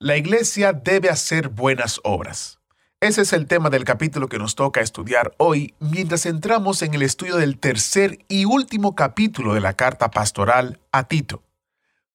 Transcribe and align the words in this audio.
La 0.00 0.16
iglesia 0.16 0.72
debe 0.72 1.10
hacer 1.10 1.48
buenas 1.48 2.00
obras. 2.04 2.60
Ese 3.00 3.22
es 3.22 3.32
el 3.32 3.48
tema 3.48 3.68
del 3.68 3.82
capítulo 3.82 4.28
que 4.28 4.38
nos 4.38 4.54
toca 4.54 4.80
estudiar 4.80 5.34
hoy 5.38 5.74
mientras 5.80 6.24
entramos 6.24 6.82
en 6.82 6.94
el 6.94 7.02
estudio 7.02 7.34
del 7.34 7.58
tercer 7.58 8.24
y 8.28 8.44
último 8.44 8.94
capítulo 8.94 9.54
de 9.54 9.60
la 9.60 9.72
carta 9.72 10.12
pastoral 10.12 10.78
a 10.92 11.08
Tito. 11.08 11.42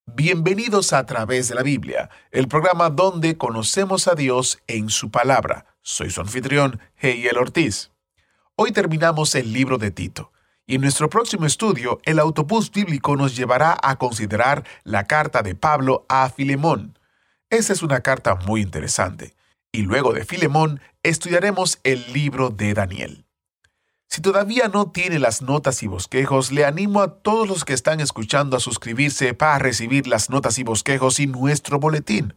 Bienvenidos 0.05 0.93
a 0.93 1.05
través 1.05 1.49
de 1.49 1.55
la 1.55 1.61
Biblia, 1.61 2.09
el 2.31 2.47
programa 2.47 2.89
donde 2.89 3.37
conocemos 3.37 4.07
a 4.07 4.15
Dios 4.15 4.59
en 4.67 4.89
su 4.89 5.11
palabra. 5.11 5.65
Soy 5.81 6.09
su 6.09 6.21
anfitrión, 6.21 6.79
Heiel 7.01 7.37
Ortiz. 7.37 7.91
Hoy 8.55 8.71
terminamos 8.71 9.35
el 9.35 9.51
libro 9.51 9.77
de 9.77 9.91
Tito. 9.91 10.31
Y 10.65 10.75
en 10.75 10.81
nuestro 10.81 11.09
próximo 11.09 11.45
estudio, 11.45 11.99
el 12.05 12.19
autobús 12.19 12.71
bíblico 12.71 13.17
nos 13.17 13.35
llevará 13.35 13.77
a 13.83 13.97
considerar 13.97 14.63
la 14.85 15.05
carta 15.05 15.41
de 15.41 15.53
Pablo 15.53 16.05
a 16.07 16.29
Filemón. 16.29 16.97
Esa 17.53 17.71
es 17.71 17.83
una 17.83 17.99
carta 17.99 18.33
muy 18.33 18.61
interesante 18.61 19.35
y 19.71 19.83
luego 19.83 20.11
de 20.11 20.25
Filemón 20.25 20.81
estudiaremos 21.03 21.77
el 21.83 22.11
libro 22.11 22.49
de 22.49 22.73
Daniel. 22.73 23.25
Si 24.09 24.21
todavía 24.21 24.69
no 24.69 24.89
tiene 24.89 25.19
las 25.19 25.43
notas 25.43 25.83
y 25.83 25.87
bosquejos, 25.87 26.51
le 26.51 26.65
animo 26.65 27.03
a 27.03 27.19
todos 27.19 27.47
los 27.47 27.63
que 27.63 27.73
están 27.73 27.99
escuchando 27.99 28.57
a 28.57 28.59
suscribirse 28.59 29.35
para 29.35 29.59
recibir 29.59 30.07
las 30.07 30.31
notas 30.31 30.57
y 30.57 30.63
bosquejos 30.63 31.19
y 31.19 31.27
nuestro 31.27 31.77
boletín. 31.77 32.33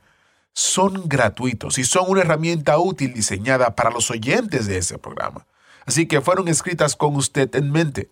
Son 0.53 1.09
gratuitos 1.09 1.79
y 1.79 1.85
son 1.85 2.11
una 2.11 2.21
herramienta 2.21 2.79
útil 2.79 3.15
diseñada 3.15 3.75
para 3.75 3.89
los 3.89 4.11
oyentes 4.11 4.67
de 4.67 4.77
ese 4.77 4.99
programa. 4.99 5.47
Así 5.87 6.07
que 6.07 6.21
fueron 6.21 6.47
escritas 6.49 6.95
con 6.95 7.17
usted 7.17 7.55
en 7.55 7.73
mente. 7.73 8.11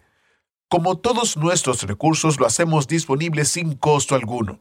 Como 0.71 0.97
todos 0.97 1.37
nuestros 1.37 1.83
recursos 1.83 2.41
lo 2.41 2.47
hacemos 2.47 2.89
disponible 2.89 3.45
sin 3.45 3.75
costo 3.75 4.15
alguno. 4.15 4.59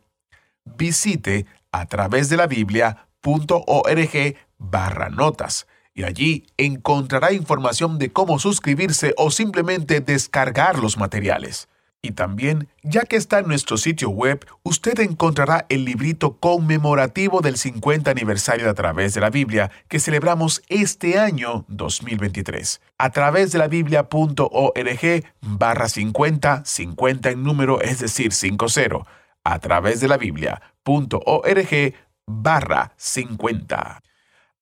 Visite 0.66 1.45
a 1.72 1.86
través 1.86 2.30
de 2.30 2.38
la 2.38 2.47
Biblia.org 2.47 4.36
barra 4.58 5.09
notas 5.09 5.67
y 5.94 6.03
allí 6.03 6.47
encontrará 6.58 7.33
información 7.33 8.00
de 8.00 8.11
cómo 8.11 8.39
suscribirse 8.39 9.14
o 9.17 9.31
simplemente 9.31 10.02
descargar 10.02 10.80
los 10.80 10.97
materiales. 10.97 11.67
Y 12.05 12.11
también, 12.11 12.67
ya 12.81 13.03
que 13.03 13.16
está 13.16 13.39
en 13.39 13.47
nuestro 13.47 13.78
sitio 13.78 14.09
web, 14.09 14.45
usted 14.64 15.00
encontrará 15.00 15.66
el 15.70 15.86
librito 15.86 16.38
conmemorativo 16.38 17.39
del 17.39 17.58
50 17.58 18.11
aniversario 18.11 18.66
de 18.66 18.72
A 18.72 18.73
través 18.73 19.14
de 19.14 19.22
la 19.22 19.30
Biblia 19.30 19.72
que 19.88 20.02
celebramos 20.02 20.61
este 20.67 21.17
año 21.17 21.64
2023. 21.70 22.81
A 22.98 23.09
través 23.11 23.53
de 23.53 23.59
la 23.59 23.70
biblia.org 23.70 25.23
barra 25.39 25.88
50, 25.88 26.66
50 26.66 27.30
en 27.30 27.44
número, 27.44 27.80
es 27.80 28.00
decir, 28.00 28.33
50. 28.33 29.22
A 29.44 29.59
través 29.59 29.99
de 29.99 30.08
la 30.08 30.17
biblia.org 30.17 31.94
barra 32.25 32.94
50. 32.95 34.02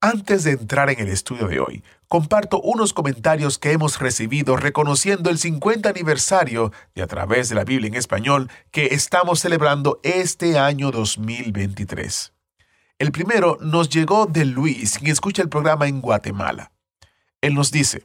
Antes 0.03 0.43
de 0.43 0.51
entrar 0.51 0.89
en 0.89 0.99
el 0.99 1.09
estudio 1.09 1.47
de 1.47 1.59
hoy, 1.59 1.83
comparto 2.07 2.59
unos 2.59 2.91
comentarios 2.91 3.59
que 3.59 3.71
hemos 3.71 3.99
recibido 3.99 4.57
reconociendo 4.57 5.29
el 5.29 5.37
50 5.37 5.87
aniversario 5.87 6.71
de 6.95 7.03
A 7.03 7.07
través 7.07 7.49
de 7.49 7.55
la 7.55 7.63
Biblia 7.63 7.89
en 7.89 7.93
español 7.93 8.49
que 8.71 8.87
estamos 8.87 9.39
celebrando 9.41 9.99
este 10.01 10.57
año 10.57 10.89
2023. 10.89 12.33
El 12.97 13.11
primero 13.11 13.59
nos 13.61 13.89
llegó 13.89 14.25
de 14.25 14.45
Luis, 14.45 14.97
quien 14.97 15.11
escucha 15.11 15.43
el 15.43 15.49
programa 15.49 15.87
en 15.87 16.01
Guatemala. 16.01 16.71
Él 17.41 17.53
nos 17.53 17.71
dice, 17.71 18.03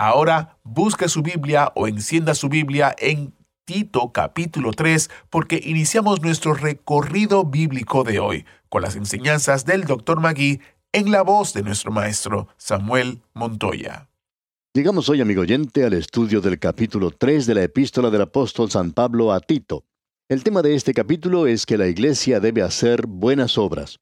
Ahora 0.00 0.56
busque 0.64 1.10
su 1.10 1.20
Biblia 1.20 1.72
o 1.74 1.86
encienda 1.86 2.34
su 2.34 2.48
Biblia 2.48 2.96
en 3.00 3.34
Tito 3.66 4.12
capítulo 4.12 4.72
3 4.72 5.10
porque 5.28 5.60
iniciamos 5.62 6.22
nuestro 6.22 6.54
recorrido 6.54 7.44
bíblico 7.44 8.02
de 8.02 8.18
hoy 8.18 8.46
con 8.70 8.80
las 8.80 8.96
enseñanzas 8.96 9.66
del 9.66 9.84
Dr. 9.84 10.18
Magui 10.18 10.62
en 10.92 11.10
la 11.10 11.20
voz 11.20 11.52
de 11.52 11.62
nuestro 11.62 11.92
maestro 11.92 12.48
Samuel 12.56 13.20
Montoya. 13.34 14.08
Llegamos 14.72 15.10
hoy, 15.10 15.20
amigo 15.20 15.42
oyente, 15.42 15.84
al 15.84 15.92
estudio 15.92 16.40
del 16.40 16.58
capítulo 16.58 17.10
3 17.10 17.44
de 17.44 17.54
la 17.56 17.62
epístola 17.64 18.08
del 18.08 18.22
apóstol 18.22 18.70
San 18.70 18.92
Pablo 18.92 19.34
a 19.34 19.40
Tito. 19.40 19.84
El 20.30 20.42
tema 20.42 20.62
de 20.62 20.76
este 20.76 20.94
capítulo 20.94 21.46
es 21.46 21.66
que 21.66 21.76
la 21.76 21.88
iglesia 21.88 22.40
debe 22.40 22.62
hacer 22.62 23.06
buenas 23.06 23.58
obras. 23.58 23.98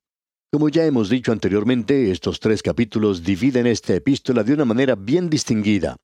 Como 0.50 0.70
ya 0.70 0.86
hemos 0.86 1.10
dicho 1.10 1.30
anteriormente, 1.30 2.10
estos 2.10 2.40
tres 2.40 2.62
capítulos 2.62 3.22
dividen 3.22 3.66
esta 3.66 3.94
epístola 3.94 4.42
de 4.42 4.54
una 4.54 4.64
manera 4.64 4.94
bien 4.94 5.28
distinguida. 5.28 5.98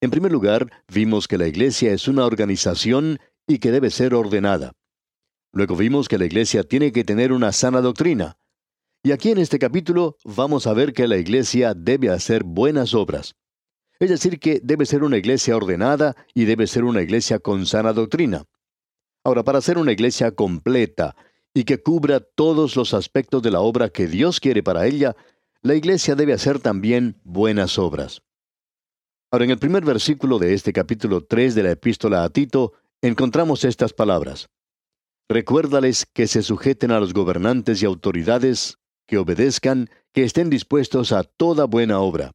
En 0.00 0.10
primer 0.10 0.32
lugar, 0.32 0.72
vimos 0.92 1.28
que 1.28 1.38
la 1.38 1.46
iglesia 1.46 1.92
es 1.92 2.08
una 2.08 2.26
organización 2.26 3.20
y 3.46 3.58
que 3.58 3.70
debe 3.70 3.90
ser 3.90 4.12
ordenada. 4.12 4.72
Luego 5.52 5.76
vimos 5.76 6.08
que 6.08 6.18
la 6.18 6.26
iglesia 6.26 6.64
tiene 6.64 6.90
que 6.90 7.04
tener 7.04 7.30
una 7.30 7.52
sana 7.52 7.80
doctrina. 7.80 8.36
Y 9.04 9.12
aquí 9.12 9.30
en 9.30 9.38
este 9.38 9.60
capítulo 9.60 10.16
vamos 10.24 10.66
a 10.66 10.72
ver 10.72 10.92
que 10.92 11.06
la 11.06 11.18
iglesia 11.18 11.72
debe 11.72 12.10
hacer 12.10 12.42
buenas 12.42 12.92
obras. 12.92 13.36
Es 14.00 14.10
decir, 14.10 14.40
que 14.40 14.60
debe 14.64 14.84
ser 14.84 15.04
una 15.04 15.16
iglesia 15.16 15.56
ordenada 15.56 16.16
y 16.34 16.44
debe 16.44 16.66
ser 16.66 16.82
una 16.82 17.02
iglesia 17.02 17.38
con 17.38 17.66
sana 17.66 17.92
doctrina. 17.92 18.46
Ahora, 19.22 19.44
para 19.44 19.60
ser 19.60 19.78
una 19.78 19.92
iglesia 19.92 20.32
completa 20.32 21.14
y 21.56 21.64
que 21.64 21.82
cubra 21.82 22.20
todos 22.20 22.76
los 22.76 22.92
aspectos 22.92 23.40
de 23.40 23.50
la 23.50 23.60
obra 23.60 23.88
que 23.88 24.06
Dios 24.06 24.40
quiere 24.40 24.62
para 24.62 24.86
ella, 24.86 25.16
la 25.62 25.74
iglesia 25.74 26.14
debe 26.14 26.34
hacer 26.34 26.58
también 26.58 27.18
buenas 27.24 27.78
obras. 27.78 28.20
Ahora, 29.30 29.46
en 29.46 29.52
el 29.52 29.58
primer 29.58 29.82
versículo 29.82 30.38
de 30.38 30.52
este 30.52 30.74
capítulo 30.74 31.24
3 31.24 31.54
de 31.54 31.62
la 31.62 31.70
epístola 31.70 32.24
a 32.24 32.28
Tito, 32.28 32.74
encontramos 33.00 33.64
estas 33.64 33.94
palabras. 33.94 34.50
Recuérdales 35.30 36.04
que 36.04 36.26
se 36.26 36.42
sujeten 36.42 36.90
a 36.90 37.00
los 37.00 37.14
gobernantes 37.14 37.82
y 37.82 37.86
autoridades, 37.86 38.76
que 39.06 39.16
obedezcan, 39.16 39.88
que 40.12 40.24
estén 40.24 40.50
dispuestos 40.50 41.10
a 41.12 41.24
toda 41.24 41.64
buena 41.64 42.00
obra. 42.00 42.32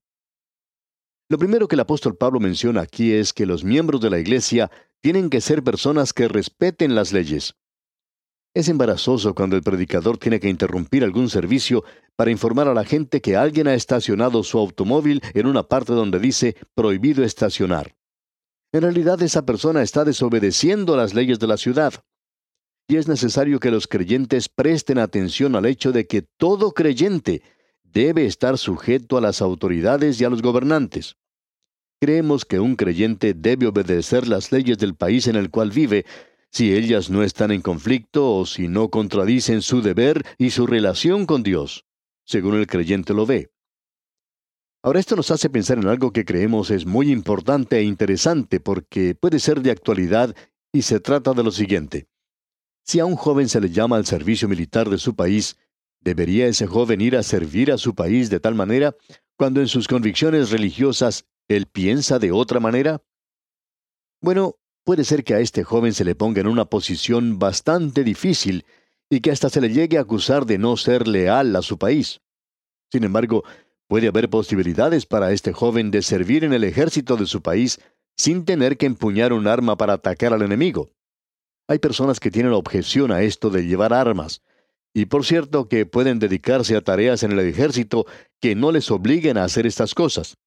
Lo 1.30 1.38
primero 1.38 1.68
que 1.68 1.76
el 1.76 1.82
apóstol 1.82 2.18
Pablo 2.18 2.40
menciona 2.40 2.82
aquí 2.82 3.14
es 3.14 3.34
que 3.34 3.46
los 3.46 3.64
miembros 3.64 4.02
de 4.02 4.10
la 4.10 4.18
iglesia 4.18 4.72
tienen 5.00 5.30
que 5.30 5.42
ser 5.42 5.64
personas 5.64 6.12
que 6.12 6.28
respeten 6.28 6.96
las 6.96 7.14
leyes. 7.14 7.54
Es 8.54 8.68
embarazoso 8.68 9.34
cuando 9.34 9.56
el 9.56 9.64
predicador 9.64 10.18
tiene 10.18 10.40
que 10.40 10.50
interrumpir 10.50 11.06
algún 11.06 11.30
servicio 11.30 11.86
para 12.18 12.32
informar 12.32 12.68
a 12.68 12.74
la 12.74 12.84
gente 12.84 13.22
que 13.22 13.38
alguien 13.38 13.68
ha 13.68 13.74
estacionado 13.74 14.44
su 14.44 14.60
automóvil 14.60 15.22
en 15.34 15.48
una 15.48 15.64
parte 15.64 15.94
donde 15.94 16.20
dice 16.20 16.58
prohibido 16.76 17.24
estacionar. 17.24 17.96
En 18.74 18.82
realidad 18.82 19.22
esa 19.22 19.46
persona 19.46 19.82
está 19.82 20.04
desobedeciendo 20.04 20.98
las 20.98 21.14
leyes 21.14 21.40
de 21.40 21.48
la 21.48 21.56
ciudad. 21.56 21.94
Y 22.90 22.98
es 22.98 23.08
necesario 23.08 23.60
que 23.62 23.72
los 23.72 23.88
creyentes 23.88 24.50
presten 24.50 24.98
atención 24.98 25.56
al 25.56 25.66
hecho 25.66 25.94
de 25.94 26.06
que 26.06 26.22
todo 26.22 26.74
creyente 26.74 27.42
debe 27.84 28.26
estar 28.26 28.58
sujeto 28.58 29.18
a 29.18 29.22
las 29.22 29.42
autoridades 29.42 30.20
y 30.20 30.26
a 30.26 30.30
los 30.30 30.42
gobernantes. 30.42 31.16
Creemos 32.02 32.44
que 32.44 32.60
un 32.60 32.76
creyente 32.76 33.34
debe 33.34 33.68
obedecer 33.68 34.28
las 34.28 34.52
leyes 34.52 34.78
del 34.78 34.96
país 34.96 35.28
en 35.28 35.36
el 35.36 35.52
cual 35.52 35.72
vive, 35.72 36.06
si 36.52 36.74
ellas 36.74 37.10
no 37.10 37.24
están 37.24 37.52
en 37.52 37.62
conflicto 37.62 38.36
o 38.36 38.46
si 38.46 38.68
no 38.68 38.90
contradicen 38.90 39.62
su 39.62 39.82
deber 39.82 40.24
y 40.38 40.52
su 40.52 40.68
relación 40.68 41.26
con 41.26 41.44
Dios, 41.44 41.86
según 42.26 42.56
el 42.56 42.68
creyente 42.68 43.14
lo 43.14 43.26
ve. 43.26 43.52
Ahora 44.84 45.00
esto 45.00 45.16
nos 45.16 45.32
hace 45.32 45.50
pensar 45.50 45.78
en 45.78 45.88
algo 45.88 46.12
que 46.12 46.26
creemos 46.26 46.72
es 46.72 46.86
muy 46.86 47.12
importante 47.12 47.78
e 47.78 47.84
interesante 47.84 48.60
porque 48.60 49.16
puede 49.16 49.40
ser 49.40 49.62
de 49.62 49.72
actualidad 49.72 50.36
y 50.74 50.82
se 50.82 51.00
trata 51.00 51.34
de 51.34 51.44
lo 51.44 51.52
siguiente. 51.52 52.08
Si 52.84 53.00
a 53.00 53.06
un 53.06 53.16
joven 53.16 53.48
se 53.48 53.62
le 53.62 53.70
llama 53.70 53.98
al 53.98 54.06
servicio 54.06 54.48
militar 54.48 54.90
de 54.90 54.98
su 54.98 55.16
país, 55.16 55.58
¿debería 56.00 56.48
ese 56.48 56.66
joven 56.66 57.00
ir 57.00 57.16
a 57.16 57.24
servir 57.24 57.72
a 57.72 57.78
su 57.78 57.94
país 57.94 58.30
de 58.30 58.40
tal 58.40 58.56
manera 58.56 58.96
cuando 59.38 59.62
en 59.62 59.68
sus 59.68 59.88
convicciones 59.88 60.50
religiosas 60.50 61.26
¿Él 61.52 61.66
piensa 61.66 62.18
de 62.18 62.32
otra 62.32 62.62
manera? 62.62 63.04
Bueno, 64.22 64.56
puede 64.84 65.04
ser 65.04 65.24
que 65.24 65.34
a 65.34 65.40
este 65.40 65.64
joven 65.64 65.94
se 65.94 66.06
le 66.06 66.16
ponga 66.16 66.42
en 66.42 66.48
una 66.48 66.66
posición 66.66 67.40
bastante 67.40 68.04
difícil 68.04 68.66
y 69.10 69.20
que 69.20 69.32
hasta 69.32 69.50
se 69.50 69.62
le 69.62 69.70
llegue 69.70 69.98
a 69.98 70.02
acusar 70.02 70.46
de 70.46 70.58
no 70.58 70.78
ser 70.78 71.08
leal 71.08 71.56
a 71.56 71.62
su 71.62 71.78
país. 71.78 72.22
Sin 72.92 73.04
embargo, 73.04 73.44
puede 73.88 74.08
haber 74.08 74.30
posibilidades 74.30 75.06
para 75.06 75.32
este 75.32 75.54
joven 75.54 75.92
de 75.92 76.02
servir 76.02 76.44
en 76.44 76.54
el 76.54 76.64
ejército 76.64 77.18
de 77.18 77.26
su 77.26 77.42
país 77.42 77.80
sin 78.18 78.46
tener 78.46 78.78
que 78.78 78.86
empuñar 78.86 79.34
un 79.34 79.48
arma 79.48 79.78
para 79.78 79.94
atacar 79.94 80.34
al 80.34 80.42
enemigo. 80.42 80.92
Hay 81.68 81.80
personas 81.80 82.20
que 82.20 82.32
tienen 82.32 82.54
objeción 82.54 83.12
a 83.12 83.22
esto 83.22 83.50
de 83.50 83.66
llevar 83.66 83.94
armas, 83.94 84.42
y 84.94 85.06
por 85.06 85.26
cierto 85.26 85.70
que 85.70 85.86
pueden 85.86 86.20
dedicarse 86.20 86.76
a 86.76 86.82
tareas 86.82 87.24
en 87.24 87.32
el 87.32 87.40
ejército 87.40 88.06
que 88.40 88.56
no 88.56 88.72
les 88.72 88.92
obliguen 88.92 89.38
a 89.38 89.46
hacer 89.46 89.66
estas 89.66 89.96
cosas. 89.96 90.38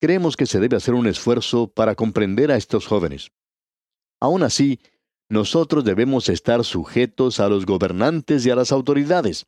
Creemos 0.00 0.36
que 0.36 0.46
se 0.46 0.60
debe 0.60 0.76
hacer 0.76 0.94
un 0.94 1.06
esfuerzo 1.06 1.68
para 1.68 1.94
comprender 1.94 2.50
a 2.50 2.56
estos 2.56 2.86
jóvenes. 2.86 3.30
Aún 4.20 4.42
así, 4.42 4.80
nosotros 5.28 5.84
debemos 5.84 6.28
estar 6.28 6.64
sujetos 6.64 7.40
a 7.40 7.48
los 7.48 7.66
gobernantes 7.66 8.46
y 8.46 8.50
a 8.50 8.56
las 8.56 8.72
autoridades. 8.72 9.46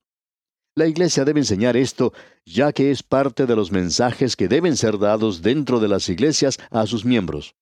La 0.75 0.87
Iglesia 0.87 1.25
debe 1.25 1.41
enseñar 1.41 1.77
esto, 1.77 2.13
ya 2.45 2.73
que 2.73 2.91
es 2.91 3.03
parte 3.03 3.47
de 3.47 3.57
los 3.57 3.73
mensajes 3.73 4.37
que 4.37 4.49
deben 4.49 4.77
ser 4.77 4.99
dados 4.99 5.43
dentro 5.43 5.81
de 5.81 5.89
las 5.89 6.09
iglesias 6.09 6.59
a 6.71 6.87
sus 6.87 7.05
miembros. 7.05 7.57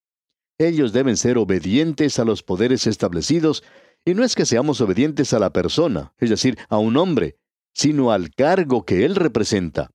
Ellos 0.59 0.93
deben 0.93 1.17
ser 1.17 1.39
obedientes 1.39 2.19
a 2.19 2.25
los 2.25 2.43
poderes 2.43 2.87
establecidos, 2.87 3.63
y 4.05 4.15
no 4.15 4.25
es 4.25 4.35
que 4.35 4.47
seamos 4.47 4.81
obedientes 4.81 5.33
a 5.33 5.39
la 5.39 5.51
persona, 5.51 6.13
es 6.19 6.31
decir, 6.31 6.59
a 6.69 6.79
un 6.79 6.97
hombre, 6.97 7.37
sino 7.75 8.13
al 8.13 8.31
cargo 8.31 8.85
que 8.85 9.05
él 9.05 9.17
representa. 9.17 9.91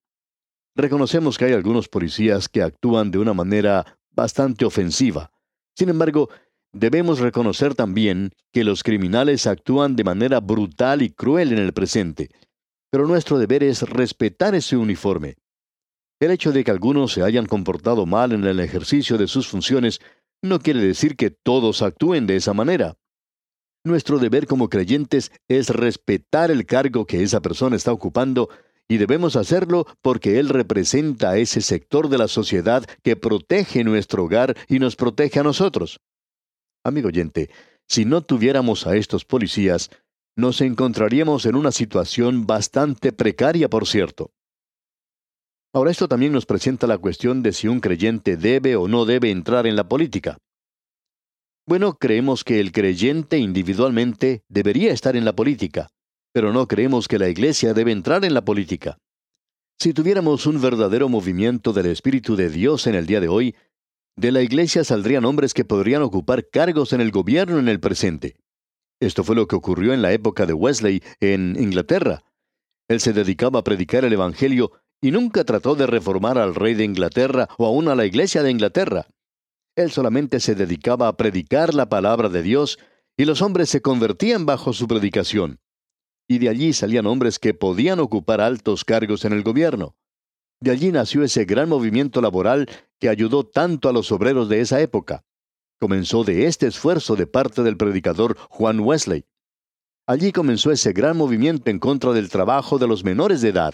Reconocemos 0.75 1.37
que 1.37 1.45
hay 1.45 1.53
algunos 1.53 1.87
policías 1.87 2.47
que 2.47 2.61
actúan 2.61 3.11
de 3.11 3.17
una 3.17 3.33
manera 3.33 3.99
bastante 4.11 4.65
ofensiva. 4.65 5.31
Sin 5.75 5.89
embargo, 5.89 6.29
debemos 6.73 7.19
reconocer 7.19 7.75
también 7.75 8.31
que 8.51 8.63
los 8.63 8.83
criminales 8.83 9.47
actúan 9.47 9.95
de 9.95 10.03
manera 10.03 10.39
brutal 10.39 11.01
y 11.01 11.09
cruel 11.09 11.51
en 11.51 11.59
el 11.59 11.73
presente. 11.73 12.29
Pero 12.91 13.07
nuestro 13.07 13.37
deber 13.37 13.63
es 13.63 13.83
respetar 13.83 14.55
ese 14.55 14.77
uniforme. 14.77 15.35
El 16.19 16.31
hecho 16.31 16.51
de 16.51 16.63
que 16.63 16.71
algunos 16.71 17.13
se 17.13 17.23
hayan 17.23 17.45
comportado 17.45 18.05
mal 18.05 18.31
en 18.31 18.43
el 18.43 18.59
ejercicio 18.59 19.17
de 19.17 19.27
sus 19.27 19.47
funciones 19.47 20.01
no 20.43 20.59
quiere 20.59 20.79
decir 20.79 21.15
que 21.15 21.31
todos 21.31 21.81
actúen 21.81 22.27
de 22.27 22.35
esa 22.35 22.53
manera. 22.53 22.95
Nuestro 23.83 24.19
deber 24.19 24.45
como 24.45 24.69
creyentes 24.69 25.31
es 25.47 25.69
respetar 25.69 26.51
el 26.51 26.65
cargo 26.65 27.05
que 27.05 27.23
esa 27.23 27.41
persona 27.41 27.75
está 27.75 27.91
ocupando 27.91 28.49
y 28.87 28.97
debemos 28.97 29.35
hacerlo 29.35 29.87
porque 30.01 30.37
Él 30.37 30.49
representa 30.49 31.31
a 31.31 31.37
ese 31.37 31.61
sector 31.61 32.09
de 32.09 32.17
la 32.17 32.27
sociedad 32.27 32.85
que 33.03 33.15
protege 33.15 33.83
nuestro 33.83 34.25
hogar 34.25 34.55
y 34.67 34.79
nos 34.79 34.95
protege 34.95 35.39
a 35.39 35.43
nosotros. 35.43 35.99
Amigo 36.83 37.09
oyente, 37.09 37.49
si 37.87 38.05
no 38.05 38.21
tuviéramos 38.21 38.87
a 38.87 38.95
estos 38.95 39.23
policías, 39.23 39.91
nos 40.35 40.61
encontraríamos 40.61 41.45
en 41.45 41.55
una 41.55 41.71
situación 41.71 42.47
bastante 42.47 43.11
precaria, 43.11 43.69
por 43.69 43.85
cierto. 43.85 44.31
Ahora 45.73 45.91
esto 45.91 46.07
también 46.07 46.33
nos 46.33 46.45
presenta 46.45 46.87
la 46.87 46.97
cuestión 46.97 47.43
de 47.43 47.53
si 47.53 47.67
un 47.67 47.79
creyente 47.79 48.35
debe 48.35 48.75
o 48.75 48.87
no 48.87 49.05
debe 49.05 49.29
entrar 49.29 49.67
en 49.67 49.75
la 49.75 49.87
política. 49.87 50.37
Bueno, 51.67 51.93
creemos 51.93 52.43
que 52.43 52.59
el 52.59 52.71
creyente 52.71 53.37
individualmente 53.37 54.43
debería 54.49 54.91
estar 54.91 55.15
en 55.15 55.23
la 55.23 55.33
política, 55.33 55.89
pero 56.33 56.51
no 56.51 56.67
creemos 56.67 57.07
que 57.07 57.19
la 57.19 57.29
Iglesia 57.29 57.73
debe 57.73 57.91
entrar 57.91 58.25
en 58.25 58.33
la 58.33 58.43
política. 58.43 58.97
Si 59.79 59.93
tuviéramos 59.93 60.45
un 60.47 60.59
verdadero 60.59 61.09
movimiento 61.09 61.73
del 61.73 61.85
Espíritu 61.87 62.35
de 62.35 62.49
Dios 62.49 62.87
en 62.87 62.95
el 62.95 63.05
día 63.05 63.19
de 63.19 63.27
hoy, 63.27 63.55
de 64.15 64.31
la 64.31 64.41
Iglesia 64.41 64.83
saldrían 64.83 65.25
hombres 65.25 65.53
que 65.53 65.65
podrían 65.65 66.01
ocupar 66.01 66.47
cargos 66.49 66.93
en 66.93 67.01
el 67.01 67.11
gobierno 67.11 67.59
en 67.59 67.67
el 67.67 67.79
presente. 67.79 68.35
Esto 68.99 69.23
fue 69.23 69.35
lo 69.35 69.47
que 69.47 69.55
ocurrió 69.55 69.93
en 69.93 70.01
la 70.01 70.13
época 70.13 70.45
de 70.45 70.53
Wesley 70.53 71.01
en 71.19 71.55
Inglaterra. 71.59 72.23
Él 72.87 72.99
se 72.99 73.13
dedicaba 73.13 73.59
a 73.59 73.63
predicar 73.63 74.05
el 74.05 74.13
Evangelio 74.13 74.71
y 75.01 75.11
nunca 75.11 75.43
trató 75.43 75.75
de 75.75 75.87
reformar 75.87 76.37
al 76.37 76.53
rey 76.53 76.73
de 76.73 76.83
Inglaterra 76.83 77.47
o 77.57 77.65
aún 77.65 77.87
a 77.87 77.95
la 77.95 78.05
Iglesia 78.05 78.43
de 78.43 78.51
Inglaterra. 78.51 79.07
Él 79.75 79.91
solamente 79.91 80.39
se 80.39 80.53
dedicaba 80.53 81.07
a 81.07 81.17
predicar 81.17 81.73
la 81.73 81.89
palabra 81.89 82.29
de 82.29 82.43
Dios 82.43 82.77
y 83.17 83.25
los 83.25 83.41
hombres 83.41 83.69
se 83.69 83.81
convertían 83.81 84.45
bajo 84.45 84.73
su 84.73 84.87
predicación 84.87 85.59
y 86.31 86.39
de 86.39 86.47
allí 86.47 86.71
salían 86.71 87.07
hombres 87.07 87.39
que 87.39 87.53
podían 87.53 87.99
ocupar 87.99 88.39
altos 88.39 88.85
cargos 88.85 89.25
en 89.25 89.33
el 89.33 89.43
gobierno. 89.43 89.97
De 90.61 90.69
allí 90.69 90.91
nació 90.91 91.23
ese 91.23 91.45
gran 91.45 91.67
movimiento 91.67 92.21
laboral 92.21 92.69
que 92.99 93.09
ayudó 93.09 93.43
tanto 93.43 93.89
a 93.89 93.93
los 93.93 94.11
obreros 94.11 94.47
de 94.47 94.61
esa 94.61 94.79
época. 94.79 95.25
Comenzó 95.79 96.23
de 96.23 96.45
este 96.45 96.67
esfuerzo 96.67 97.15
de 97.15 97.25
parte 97.25 97.63
del 97.63 97.77
predicador 97.77 98.37
Juan 98.49 98.79
Wesley. 98.79 99.25
Allí 100.05 100.31
comenzó 100.31 100.71
ese 100.71 100.93
gran 100.93 101.17
movimiento 101.17 101.71
en 101.71 101.79
contra 101.79 102.13
del 102.13 102.29
trabajo 102.29 102.77
de 102.77 102.87
los 102.87 103.03
menores 103.03 103.41
de 103.41 103.49
edad. 103.49 103.73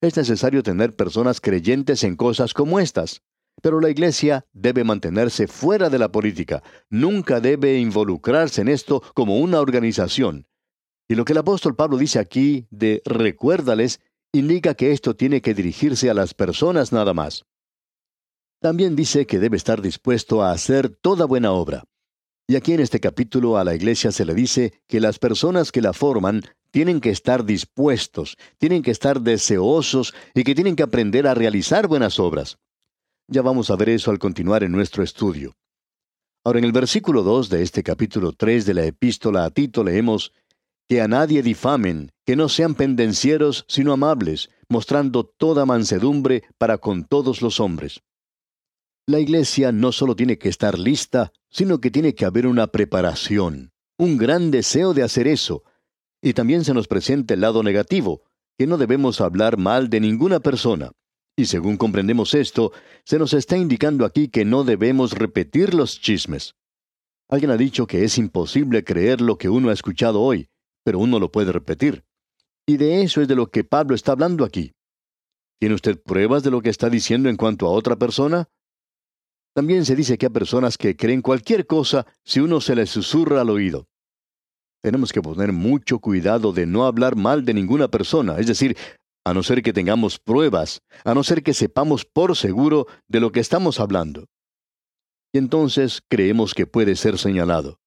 Es 0.00 0.16
necesario 0.16 0.64
tener 0.64 0.96
personas 0.96 1.40
creyentes 1.40 2.02
en 2.02 2.16
cosas 2.16 2.54
como 2.54 2.80
estas. 2.80 3.22
Pero 3.62 3.80
la 3.80 3.90
Iglesia 3.90 4.46
debe 4.52 4.82
mantenerse 4.82 5.46
fuera 5.46 5.90
de 5.90 5.98
la 5.98 6.10
política, 6.10 6.62
nunca 6.88 7.40
debe 7.40 7.78
involucrarse 7.78 8.62
en 8.62 8.68
esto 8.68 9.02
como 9.14 9.38
una 9.38 9.60
organización. 9.60 10.46
Y 11.08 11.14
lo 11.14 11.24
que 11.24 11.32
el 11.32 11.38
apóstol 11.38 11.76
Pablo 11.76 11.98
dice 11.98 12.18
aquí 12.18 12.66
de 12.70 13.02
recuérdales 13.04 14.00
indica 14.32 14.74
que 14.74 14.92
esto 14.92 15.14
tiene 15.14 15.40
que 15.40 15.54
dirigirse 15.54 16.10
a 16.10 16.14
las 16.14 16.34
personas 16.34 16.92
nada 16.92 17.14
más. 17.14 17.44
También 18.60 18.94
dice 18.94 19.26
que 19.26 19.38
debe 19.38 19.56
estar 19.56 19.80
dispuesto 19.80 20.42
a 20.42 20.52
hacer 20.52 20.90
toda 20.90 21.24
buena 21.24 21.52
obra. 21.52 21.84
Y 22.46 22.56
aquí 22.56 22.72
en 22.72 22.80
este 22.80 23.00
capítulo 23.00 23.58
a 23.58 23.64
la 23.64 23.74
iglesia 23.74 24.12
se 24.12 24.24
le 24.24 24.34
dice 24.34 24.82
que 24.86 25.00
las 25.00 25.18
personas 25.18 25.72
que 25.72 25.80
la 25.80 25.92
forman 25.92 26.42
tienen 26.70 27.00
que 27.00 27.10
estar 27.10 27.44
dispuestos, 27.44 28.36
tienen 28.58 28.82
que 28.82 28.90
estar 28.90 29.20
deseosos 29.20 30.14
y 30.34 30.44
que 30.44 30.54
tienen 30.54 30.76
que 30.76 30.82
aprender 30.82 31.26
a 31.26 31.34
realizar 31.34 31.86
buenas 31.86 32.18
obras. 32.18 32.58
Ya 33.28 33.42
vamos 33.42 33.70
a 33.70 33.76
ver 33.76 33.88
eso 33.88 34.10
al 34.10 34.18
continuar 34.18 34.62
en 34.62 34.72
nuestro 34.72 35.02
estudio. 35.02 35.54
Ahora 36.44 36.58
en 36.58 36.64
el 36.64 36.72
versículo 36.72 37.22
2 37.22 37.50
de 37.50 37.62
este 37.62 37.82
capítulo 37.82 38.32
3 38.32 38.66
de 38.66 38.74
la 38.74 38.84
epístola 38.84 39.44
a 39.44 39.50
Tito 39.50 39.84
leemos, 39.84 40.32
que 40.88 41.00
a 41.00 41.06
nadie 41.06 41.42
difamen, 41.42 42.10
que 42.30 42.36
no 42.36 42.48
sean 42.48 42.76
pendencieros, 42.76 43.64
sino 43.66 43.92
amables, 43.92 44.50
mostrando 44.68 45.24
toda 45.24 45.66
mansedumbre 45.66 46.44
para 46.58 46.78
con 46.78 47.02
todos 47.02 47.42
los 47.42 47.58
hombres. 47.58 48.02
La 49.04 49.18
iglesia 49.18 49.72
no 49.72 49.90
solo 49.90 50.14
tiene 50.14 50.38
que 50.38 50.48
estar 50.48 50.78
lista, 50.78 51.32
sino 51.50 51.80
que 51.80 51.90
tiene 51.90 52.14
que 52.14 52.24
haber 52.24 52.46
una 52.46 52.68
preparación, 52.68 53.72
un 53.98 54.16
gran 54.16 54.52
deseo 54.52 54.94
de 54.94 55.02
hacer 55.02 55.26
eso. 55.26 55.64
Y 56.22 56.32
también 56.32 56.62
se 56.64 56.72
nos 56.72 56.86
presenta 56.86 57.34
el 57.34 57.40
lado 57.40 57.64
negativo, 57.64 58.22
que 58.56 58.68
no 58.68 58.78
debemos 58.78 59.20
hablar 59.20 59.56
mal 59.56 59.90
de 59.90 59.98
ninguna 59.98 60.38
persona. 60.38 60.92
Y 61.36 61.46
según 61.46 61.76
comprendemos 61.76 62.34
esto, 62.34 62.70
se 63.04 63.18
nos 63.18 63.34
está 63.34 63.56
indicando 63.56 64.04
aquí 64.04 64.28
que 64.28 64.44
no 64.44 64.62
debemos 64.62 65.14
repetir 65.14 65.74
los 65.74 66.00
chismes. 66.00 66.54
Alguien 67.28 67.50
ha 67.50 67.56
dicho 67.56 67.88
que 67.88 68.04
es 68.04 68.18
imposible 68.18 68.84
creer 68.84 69.20
lo 69.20 69.36
que 69.36 69.48
uno 69.48 69.70
ha 69.70 69.72
escuchado 69.72 70.20
hoy, 70.20 70.48
pero 70.84 71.00
uno 71.00 71.18
lo 71.18 71.32
puede 71.32 71.50
repetir. 71.50 72.04
Y 72.70 72.76
de 72.76 73.02
eso 73.02 73.20
es 73.20 73.26
de 73.26 73.34
lo 73.34 73.48
que 73.48 73.64
Pablo 73.64 73.96
está 73.96 74.12
hablando 74.12 74.44
aquí. 74.44 74.70
¿Tiene 75.58 75.74
usted 75.74 76.00
pruebas 76.00 76.44
de 76.44 76.52
lo 76.52 76.62
que 76.62 76.70
está 76.70 76.88
diciendo 76.88 77.28
en 77.28 77.36
cuanto 77.36 77.66
a 77.66 77.70
otra 77.70 77.96
persona? 77.96 78.46
También 79.56 79.84
se 79.84 79.96
dice 79.96 80.16
que 80.16 80.26
hay 80.26 80.32
personas 80.32 80.78
que 80.78 80.94
creen 80.96 81.20
cualquier 81.20 81.66
cosa 81.66 82.06
si 82.24 82.38
uno 82.38 82.60
se 82.60 82.76
les 82.76 82.88
susurra 82.88 83.40
al 83.40 83.50
oído. 83.50 83.88
Tenemos 84.84 85.12
que 85.12 85.20
poner 85.20 85.50
mucho 85.50 85.98
cuidado 85.98 86.52
de 86.52 86.64
no 86.64 86.84
hablar 86.84 87.16
mal 87.16 87.44
de 87.44 87.54
ninguna 87.54 87.88
persona, 87.88 88.38
es 88.38 88.46
decir, 88.46 88.76
a 89.26 89.34
no 89.34 89.42
ser 89.42 89.62
que 89.62 89.72
tengamos 89.72 90.20
pruebas, 90.20 90.80
a 91.04 91.12
no 91.12 91.24
ser 91.24 91.42
que 91.42 91.54
sepamos 91.54 92.04
por 92.04 92.36
seguro 92.36 92.86
de 93.08 93.18
lo 93.18 93.32
que 93.32 93.40
estamos 93.40 93.80
hablando. 93.80 94.26
Y 95.34 95.38
entonces 95.38 96.02
creemos 96.08 96.54
que 96.54 96.68
puede 96.68 96.94
ser 96.94 97.18
señalado. 97.18 97.79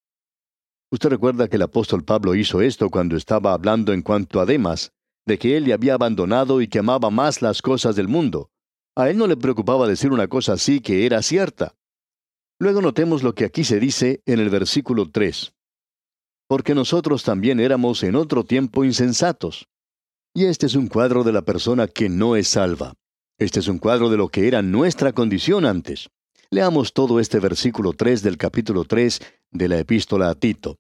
Usted 0.94 1.10
recuerda 1.10 1.48
que 1.48 1.56
el 1.56 1.64
apóstol 1.64 2.04
Pablo 2.04 2.36
hizo 2.36 2.62
esto 2.62 2.92
cuando 2.92 3.18
estaba 3.18 3.56
hablando 3.56 3.94
en 3.94 4.04
cuanto 4.04 4.40
a 4.40 4.46
Demas, 4.46 4.92
de 5.26 5.40
que 5.40 5.58
él 5.58 5.64
le 5.64 5.74
había 5.74 5.96
abandonado 5.96 6.62
y 6.62 6.68
que 6.68 6.78
amaba 6.78 7.10
más 7.10 7.42
las 7.42 7.64
cosas 7.64 7.96
del 7.96 8.08
mundo. 8.08 8.52
A 8.96 9.10
él 9.10 9.18
no 9.18 9.26
le 9.26 9.36
preocupaba 9.36 9.88
decir 9.88 10.12
una 10.12 10.28
cosa 10.28 10.54
así 10.54 10.82
que 10.82 11.08
era 11.08 11.24
cierta. 11.24 11.74
Luego 12.60 12.80
notemos 12.80 13.24
lo 13.24 13.34
que 13.34 13.46
aquí 13.46 13.64
se 13.64 13.80
dice 13.80 14.22
en 14.28 14.40
el 14.40 14.52
versículo 14.52 15.10
3. 15.10 15.56
Porque 16.48 16.76
nosotros 16.76 17.24
también 17.24 17.60
éramos 17.60 18.04
en 18.04 18.16
otro 18.16 18.44
tiempo 18.44 18.84
insensatos. 18.84 19.68
Y 20.36 20.46
este 20.46 20.68
es 20.68 20.76
un 20.76 20.90
cuadro 20.90 21.24
de 21.24 21.32
la 21.32 21.42
persona 21.42 21.88
que 21.88 22.08
no 22.08 22.36
es 22.36 22.50
salva. 22.50 22.94
Este 23.40 23.62
es 23.62 23.68
un 23.68 23.80
cuadro 23.80 24.12
de 24.12 24.18
lo 24.18 24.30
que 24.30 24.48
era 24.48 24.62
nuestra 24.62 25.12
condición 25.12 25.66
antes. 25.66 26.12
Leamos 26.52 26.94
todo 26.94 27.20
este 27.20 27.40
versículo 27.40 27.94
3 27.94 28.22
del 28.22 28.38
capítulo 28.38 28.84
3 28.84 29.22
de 29.50 29.68
la 29.68 29.80
epístola 29.80 30.30
a 30.30 30.36
Tito. 30.36 30.78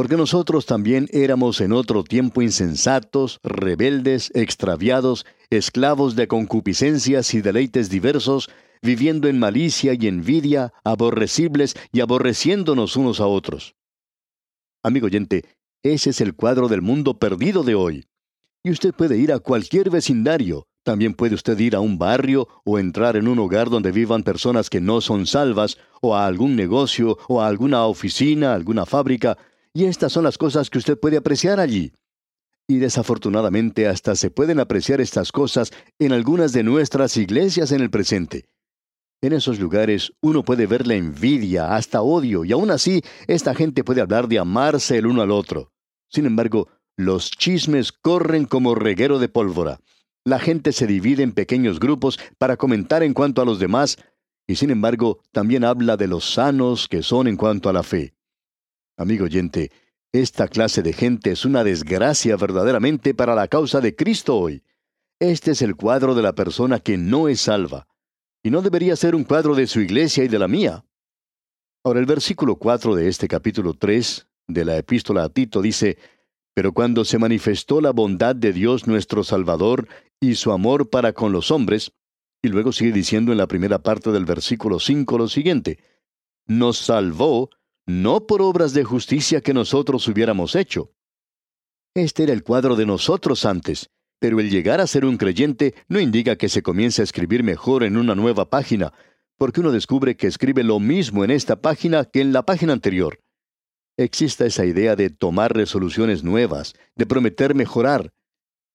Porque 0.00 0.16
nosotros 0.16 0.64
también 0.64 1.08
éramos 1.12 1.60
en 1.60 1.72
otro 1.72 2.04
tiempo 2.04 2.40
insensatos, 2.40 3.38
rebeldes, 3.42 4.30
extraviados, 4.34 5.26
esclavos 5.50 6.16
de 6.16 6.26
concupiscencias 6.26 7.34
y 7.34 7.42
deleites 7.42 7.90
diversos, 7.90 8.48
viviendo 8.80 9.28
en 9.28 9.38
malicia 9.38 9.92
y 9.92 10.06
envidia, 10.06 10.72
aborrecibles 10.84 11.74
y 11.92 12.00
aborreciéndonos 12.00 12.96
unos 12.96 13.20
a 13.20 13.26
otros. 13.26 13.76
Amigo 14.82 15.04
oyente, 15.04 15.44
ese 15.82 16.08
es 16.08 16.22
el 16.22 16.34
cuadro 16.34 16.68
del 16.68 16.80
mundo 16.80 17.18
perdido 17.18 17.62
de 17.62 17.74
hoy. 17.74 18.06
Y 18.64 18.70
usted 18.70 18.94
puede 18.94 19.18
ir 19.18 19.34
a 19.34 19.38
cualquier 19.38 19.90
vecindario, 19.90 20.66
también 20.82 21.12
puede 21.12 21.34
usted 21.34 21.58
ir 21.58 21.76
a 21.76 21.80
un 21.80 21.98
barrio 21.98 22.48
o 22.64 22.78
entrar 22.78 23.16
en 23.16 23.28
un 23.28 23.38
hogar 23.38 23.68
donde 23.68 23.92
vivan 23.92 24.22
personas 24.22 24.70
que 24.70 24.80
no 24.80 25.02
son 25.02 25.26
salvas, 25.26 25.76
o 26.00 26.16
a 26.16 26.24
algún 26.24 26.56
negocio, 26.56 27.18
o 27.28 27.42
a 27.42 27.48
alguna 27.48 27.84
oficina, 27.84 28.54
alguna 28.54 28.86
fábrica, 28.86 29.36
y 29.72 29.84
estas 29.84 30.12
son 30.12 30.24
las 30.24 30.38
cosas 30.38 30.70
que 30.70 30.78
usted 30.78 30.98
puede 30.98 31.16
apreciar 31.16 31.60
allí. 31.60 31.92
Y 32.68 32.78
desafortunadamente 32.78 33.88
hasta 33.88 34.14
se 34.14 34.30
pueden 34.30 34.60
apreciar 34.60 35.00
estas 35.00 35.32
cosas 35.32 35.72
en 35.98 36.12
algunas 36.12 36.52
de 36.52 36.62
nuestras 36.62 37.16
iglesias 37.16 37.72
en 37.72 37.80
el 37.80 37.90
presente. 37.90 38.46
En 39.22 39.32
esos 39.32 39.58
lugares 39.58 40.12
uno 40.22 40.44
puede 40.44 40.66
ver 40.66 40.86
la 40.86 40.94
envidia, 40.94 41.74
hasta 41.74 42.00
odio, 42.00 42.44
y 42.44 42.52
aún 42.52 42.70
así 42.70 43.02
esta 43.26 43.54
gente 43.54 43.84
puede 43.84 44.00
hablar 44.00 44.28
de 44.28 44.38
amarse 44.38 44.96
el 44.98 45.06
uno 45.06 45.20
al 45.20 45.30
otro. 45.30 45.72
Sin 46.08 46.26
embargo, 46.26 46.68
los 46.96 47.30
chismes 47.30 47.92
corren 47.92 48.46
como 48.46 48.74
reguero 48.74 49.18
de 49.18 49.28
pólvora. 49.28 49.80
La 50.24 50.38
gente 50.38 50.72
se 50.72 50.86
divide 50.86 51.22
en 51.22 51.32
pequeños 51.32 51.80
grupos 51.80 52.18
para 52.38 52.56
comentar 52.56 53.02
en 53.02 53.14
cuanto 53.14 53.42
a 53.42 53.44
los 53.44 53.58
demás, 53.58 53.98
y 54.46 54.56
sin 54.56 54.70
embargo 54.70 55.20
también 55.32 55.64
habla 55.64 55.96
de 55.96 56.08
los 56.08 56.34
sanos 56.34 56.88
que 56.88 57.02
son 57.02 57.26
en 57.26 57.36
cuanto 57.36 57.68
a 57.68 57.72
la 57.72 57.82
fe. 57.82 58.14
Amigo 59.00 59.24
oyente, 59.24 59.72
esta 60.12 60.46
clase 60.46 60.82
de 60.82 60.92
gente 60.92 61.30
es 61.30 61.46
una 61.46 61.64
desgracia 61.64 62.36
verdaderamente 62.36 63.14
para 63.14 63.34
la 63.34 63.48
causa 63.48 63.80
de 63.80 63.96
Cristo 63.96 64.36
hoy. 64.36 64.62
Este 65.18 65.52
es 65.52 65.62
el 65.62 65.74
cuadro 65.74 66.14
de 66.14 66.20
la 66.20 66.34
persona 66.34 66.80
que 66.80 66.98
no 66.98 67.26
es 67.26 67.40
salva. 67.40 67.88
Y 68.42 68.50
no 68.50 68.60
debería 68.60 68.94
ser 68.96 69.14
un 69.14 69.24
cuadro 69.24 69.54
de 69.54 69.66
su 69.68 69.80
iglesia 69.80 70.24
y 70.24 70.28
de 70.28 70.38
la 70.38 70.48
mía. 70.48 70.84
Ahora 71.82 72.00
el 72.00 72.04
versículo 72.04 72.56
4 72.56 72.94
de 72.94 73.08
este 73.08 73.26
capítulo 73.26 73.72
3 73.72 74.28
de 74.48 74.66
la 74.66 74.76
epístola 74.76 75.24
a 75.24 75.30
Tito 75.30 75.62
dice, 75.62 75.96
Pero 76.52 76.74
cuando 76.74 77.06
se 77.06 77.16
manifestó 77.16 77.80
la 77.80 77.92
bondad 77.92 78.36
de 78.36 78.52
Dios 78.52 78.86
nuestro 78.86 79.24
Salvador 79.24 79.88
y 80.20 80.34
su 80.34 80.52
amor 80.52 80.90
para 80.90 81.14
con 81.14 81.32
los 81.32 81.50
hombres, 81.50 81.92
y 82.42 82.48
luego 82.48 82.70
sigue 82.70 82.92
diciendo 82.92 83.32
en 83.32 83.38
la 83.38 83.48
primera 83.48 83.78
parte 83.82 84.12
del 84.12 84.26
versículo 84.26 84.78
5 84.78 85.16
lo 85.16 85.28
siguiente, 85.28 85.78
nos 86.46 86.76
salvó 86.76 87.48
no 87.90 88.26
por 88.26 88.40
obras 88.40 88.72
de 88.72 88.84
justicia 88.84 89.40
que 89.40 89.52
nosotros 89.52 90.06
hubiéramos 90.06 90.54
hecho. 90.54 90.92
Este 91.94 92.22
era 92.22 92.32
el 92.32 92.44
cuadro 92.44 92.76
de 92.76 92.86
nosotros 92.86 93.44
antes, 93.44 93.90
pero 94.20 94.38
el 94.38 94.48
llegar 94.48 94.80
a 94.80 94.86
ser 94.86 95.04
un 95.04 95.16
creyente 95.16 95.74
no 95.88 95.98
indica 95.98 96.36
que 96.36 96.48
se 96.48 96.62
comience 96.62 97.02
a 97.02 97.04
escribir 97.04 97.42
mejor 97.42 97.82
en 97.82 97.96
una 97.96 98.14
nueva 98.14 98.48
página, 98.48 98.92
porque 99.36 99.60
uno 99.60 99.72
descubre 99.72 100.16
que 100.16 100.28
escribe 100.28 100.62
lo 100.62 100.78
mismo 100.78 101.24
en 101.24 101.32
esta 101.32 101.60
página 101.60 102.04
que 102.04 102.20
en 102.20 102.32
la 102.32 102.44
página 102.44 102.72
anterior. 102.72 103.18
Existe 103.96 104.46
esa 104.46 104.64
idea 104.64 104.94
de 104.94 105.10
tomar 105.10 105.54
resoluciones 105.54 106.22
nuevas, 106.22 106.74
de 106.94 107.06
prometer 107.06 107.54
mejorar. 107.54 108.12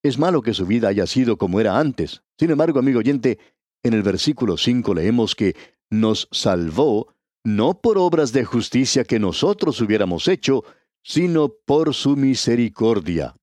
Es 0.03 0.19
malo 0.19 0.41
que 0.41 0.53
su 0.53 0.65
vida 0.65 0.89
haya 0.89 1.07
sido 1.07 1.37
como 1.37 1.59
era 1.61 1.79
antes. 1.79 2.21
Sin 2.37 2.51
embargo, 2.51 2.79
amigo 2.79 2.99
oyente, 2.99 3.39
en 3.81 3.93
el 3.93 4.03
versículo 4.03 4.57
5 4.57 4.93
leemos 4.93 5.35
que 5.35 5.55
nos 5.89 6.27
salvó 6.31 7.14
no 7.45 7.79
por 7.79 7.99
obras 7.99 8.33
de 8.33 8.43
justicia 8.43 9.03
que 9.03 9.19
nosotros 9.19 9.79
hubiéramos 9.79 10.27
hecho, 10.27 10.65
sino 11.03 11.49
por 11.49 11.93
su 11.93 12.17
misericordia. 12.17 13.35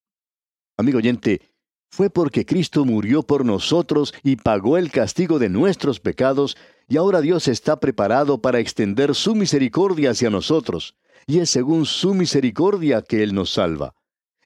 Amigo 0.77 0.99
oyente, 0.99 1.41
fue 1.89 2.11
porque 2.11 2.45
Cristo 2.45 2.85
murió 2.85 3.23
por 3.23 3.45
nosotros 3.45 4.13
y 4.25 4.37
pagó 4.37 4.77
el 4.77 4.91
castigo 4.91 5.39
de 5.39 5.49
nuestros 5.49 6.01
pecados, 6.01 6.57
y 6.89 6.97
ahora 6.97 7.21
Dios 7.21 7.47
está 7.47 7.79
preparado 7.79 8.43
para 8.43 8.59
extender 8.59 9.15
su 9.15 9.37
misericordia 9.37 10.11
hacia 10.11 10.31
nosotros, 10.31 10.97
y 11.27 11.39
es 11.39 11.51
según 11.51 11.87
su 11.87 12.13
misericordia 12.13 13.03
que 13.03 13.23
Él 13.23 13.35
nos 13.35 13.53
salva. 13.53 13.95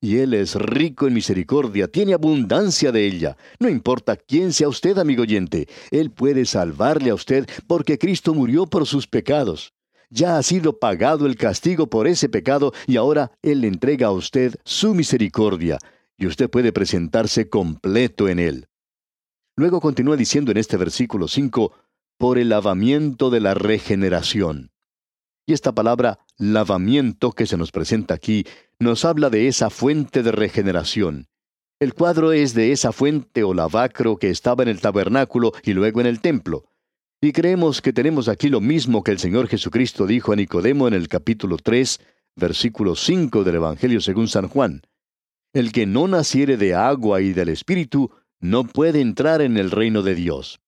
Y 0.00 0.19
Él 0.19 0.35
es 0.35 0.55
rico 0.55 1.07
en 1.07 1.15
misericordia, 1.15 1.88
tiene 1.88 2.15
abundancia 2.15 2.93
de 2.93 3.07
ella. 3.07 3.37
No 3.59 3.69
importa 3.69 4.17
quién 4.17 4.53
sea 4.53 4.69
usted, 4.69 4.99
amigo 4.99 5.23
oyente, 5.23 5.69
Él 5.91 6.11
puede 6.11 6.45
salvarle 6.45 7.11
a 7.11 7.15
usted 7.15 7.49
porque 7.67 7.99
Cristo 7.99 8.35
murió 8.35 8.67
por 8.67 8.87
sus 8.87 9.07
pecados. 9.07 9.73
Ya 10.11 10.38
ha 10.38 10.43
sido 10.43 10.79
pagado 10.79 11.26
el 11.26 11.37
castigo 11.37 11.88
por 11.88 12.07
ese 12.07 12.29
pecado 12.29 12.73
y 12.87 12.97
ahora 12.97 13.33
Él 13.43 13.62
le 13.62 13.69
entrega 13.69 14.09
a 14.09 14.12
usted 14.12 14.55
su 14.65 14.95
misericordia, 14.95 15.79
y 16.17 16.26
usted 16.26 16.49
puede 16.49 16.73
presentarse 16.73 17.49
completo 17.49 18.29
en 18.29 18.38
Él. 18.38 18.69
Luego 19.57 19.81
continúa 19.81 20.17
diciendo 20.17 20.50
en 20.50 20.59
este 20.59 20.76
versículo 20.76 21.29
5, 21.29 21.73
por 22.19 22.38
el 22.38 22.50
lavamiento 22.50 23.31
de 23.31 23.41
la 23.41 23.55
regeneración. 23.55 24.71
Y 25.47 25.53
esta 25.53 25.73
palabra 25.73 26.19
lavamiento 26.38 27.31
que 27.31 27.47
se 27.47 27.57
nos 27.57 27.71
presenta 27.71 28.15
aquí 28.15 28.45
nos 28.81 29.05
habla 29.05 29.31
de 29.31 29.47
esa 29.47 29.71
fuente 29.71 30.25
de 30.25 30.33
regeneración. 30.33 31.29
El 31.79 31.95
cuadro 31.95 32.33
es 32.33 32.53
de 32.55 32.73
esa 32.73 32.91
fuente 32.91 33.45
o 33.45 33.55
lavacro 33.55 34.17
que 34.17 34.31
estaba 34.31 34.65
en 34.65 34.69
el 34.69 34.81
tabernáculo 34.81 35.53
y 35.62 35.73
luego 35.73 36.00
en 36.00 36.07
el 36.07 36.21
templo. 36.21 36.65
Y 37.21 37.33
creemos 37.33 37.81
que 37.81 37.93
tenemos 37.93 38.29
aquí 38.29 38.49
lo 38.49 38.61
mismo 38.61 39.05
que 39.05 39.12
el 39.12 39.19
Señor 39.19 39.47
Jesucristo 39.47 40.07
dijo 40.07 40.33
a 40.33 40.37
Nicodemo 40.37 40.88
en 40.88 40.95
el 40.95 41.09
capítulo 41.09 41.59
3, 41.59 42.00
versículo 42.35 42.97
5 42.97 43.45
del 43.45 43.55
Evangelio 43.57 44.00
según 44.00 44.26
San 44.26 44.49
Juan. 44.49 44.83
El 45.53 45.71
que 45.71 45.87
no 45.87 46.09
naciere 46.09 46.57
de 46.57 46.75
agua 46.75 47.21
y 47.21 47.33
del 47.33 47.50
Espíritu 47.50 48.11
no 48.41 48.65
puede 48.65 49.00
entrar 49.00 49.41
en 49.41 49.57
el 49.57 49.71
reino 49.71 50.03
de 50.03 50.15
Dios. 50.15 50.61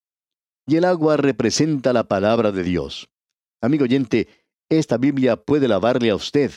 Y 0.67 0.77
el 0.77 0.85
agua 0.85 1.17
representa 1.17 1.93
la 1.93 2.05
palabra 2.05 2.53
de 2.53 2.63
Dios. 2.63 3.09
Amigo 3.61 3.85
oyente, 3.85 4.29
esta 4.69 4.97
Biblia 4.99 5.37
puede 5.37 5.69
lavarle 5.69 6.11
a 6.11 6.15
usted. 6.15 6.53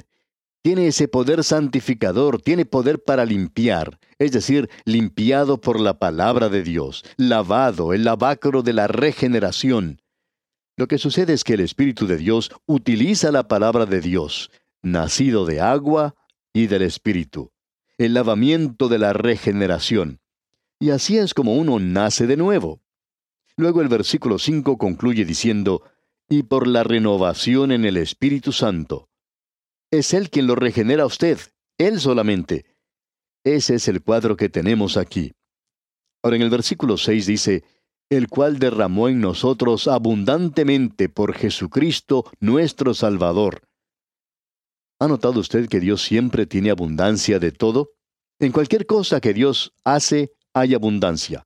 Tiene 0.63 0.87
ese 0.87 1.07
poder 1.07 1.43
santificador, 1.43 2.41
tiene 2.41 2.65
poder 2.65 3.03
para 3.03 3.25
limpiar, 3.25 3.99
es 4.19 4.31
decir, 4.31 4.69
limpiado 4.85 5.59
por 5.59 5.79
la 5.79 5.97
palabra 5.97 6.49
de 6.49 6.61
Dios, 6.61 7.03
lavado, 7.17 7.93
el 7.93 8.03
lavacro 8.03 8.61
de 8.61 8.73
la 8.73 8.87
regeneración. 8.87 10.01
Lo 10.77 10.87
que 10.87 10.97
sucede 10.97 11.33
es 11.33 11.43
que 11.43 11.55
el 11.55 11.61
Espíritu 11.61 12.05
de 12.05 12.17
Dios 12.17 12.51
utiliza 12.67 13.31
la 13.31 13.47
palabra 13.47 13.85
de 13.85 14.01
Dios, 14.01 14.51
nacido 14.83 15.45
de 15.45 15.61
agua 15.61 16.15
y 16.53 16.67
del 16.67 16.83
Espíritu. 16.83 17.51
el 17.97 18.15
lavamiento 18.15 18.89
de 18.89 18.97
la 18.97 19.13
regeneración. 19.13 20.19
Y 20.79 20.89
así 20.89 21.17
es 21.19 21.35
como 21.35 21.55
uno 21.55 21.79
nace 21.79 22.25
de 22.25 22.35
nuevo. 22.35 22.81
Luego 23.57 23.81
el 23.81 23.89
versículo 23.89 24.39
5 24.39 24.77
concluye 24.79 25.23
diciendo, 25.23 25.83
y 26.31 26.43
por 26.43 26.65
la 26.65 26.85
renovación 26.85 27.73
en 27.73 27.83
el 27.83 27.97
Espíritu 27.97 28.53
Santo. 28.53 29.09
Es 29.91 30.13
Él 30.13 30.29
quien 30.29 30.47
lo 30.47 30.55
regenera 30.55 31.03
a 31.03 31.05
usted, 31.05 31.37
Él 31.77 31.99
solamente. 31.99 32.65
Ese 33.43 33.75
es 33.75 33.89
el 33.89 34.01
cuadro 34.01 34.37
que 34.37 34.47
tenemos 34.47 34.95
aquí. 34.95 35.33
Ahora 36.23 36.37
en 36.37 36.43
el 36.43 36.49
versículo 36.49 36.95
6 36.95 37.25
dice, 37.25 37.65
el 38.09 38.29
cual 38.29 38.59
derramó 38.59 39.09
en 39.09 39.19
nosotros 39.19 39.89
abundantemente 39.89 41.09
por 41.09 41.33
Jesucristo 41.33 42.23
nuestro 42.39 42.93
Salvador. 42.93 43.67
¿Ha 45.01 45.09
notado 45.09 45.41
usted 45.41 45.67
que 45.67 45.81
Dios 45.81 46.01
siempre 46.01 46.45
tiene 46.45 46.69
abundancia 46.69 47.39
de 47.39 47.51
todo? 47.51 47.89
En 48.39 48.53
cualquier 48.53 48.85
cosa 48.85 49.19
que 49.19 49.33
Dios 49.33 49.73
hace, 49.83 50.31
hay 50.53 50.75
abundancia. 50.75 51.45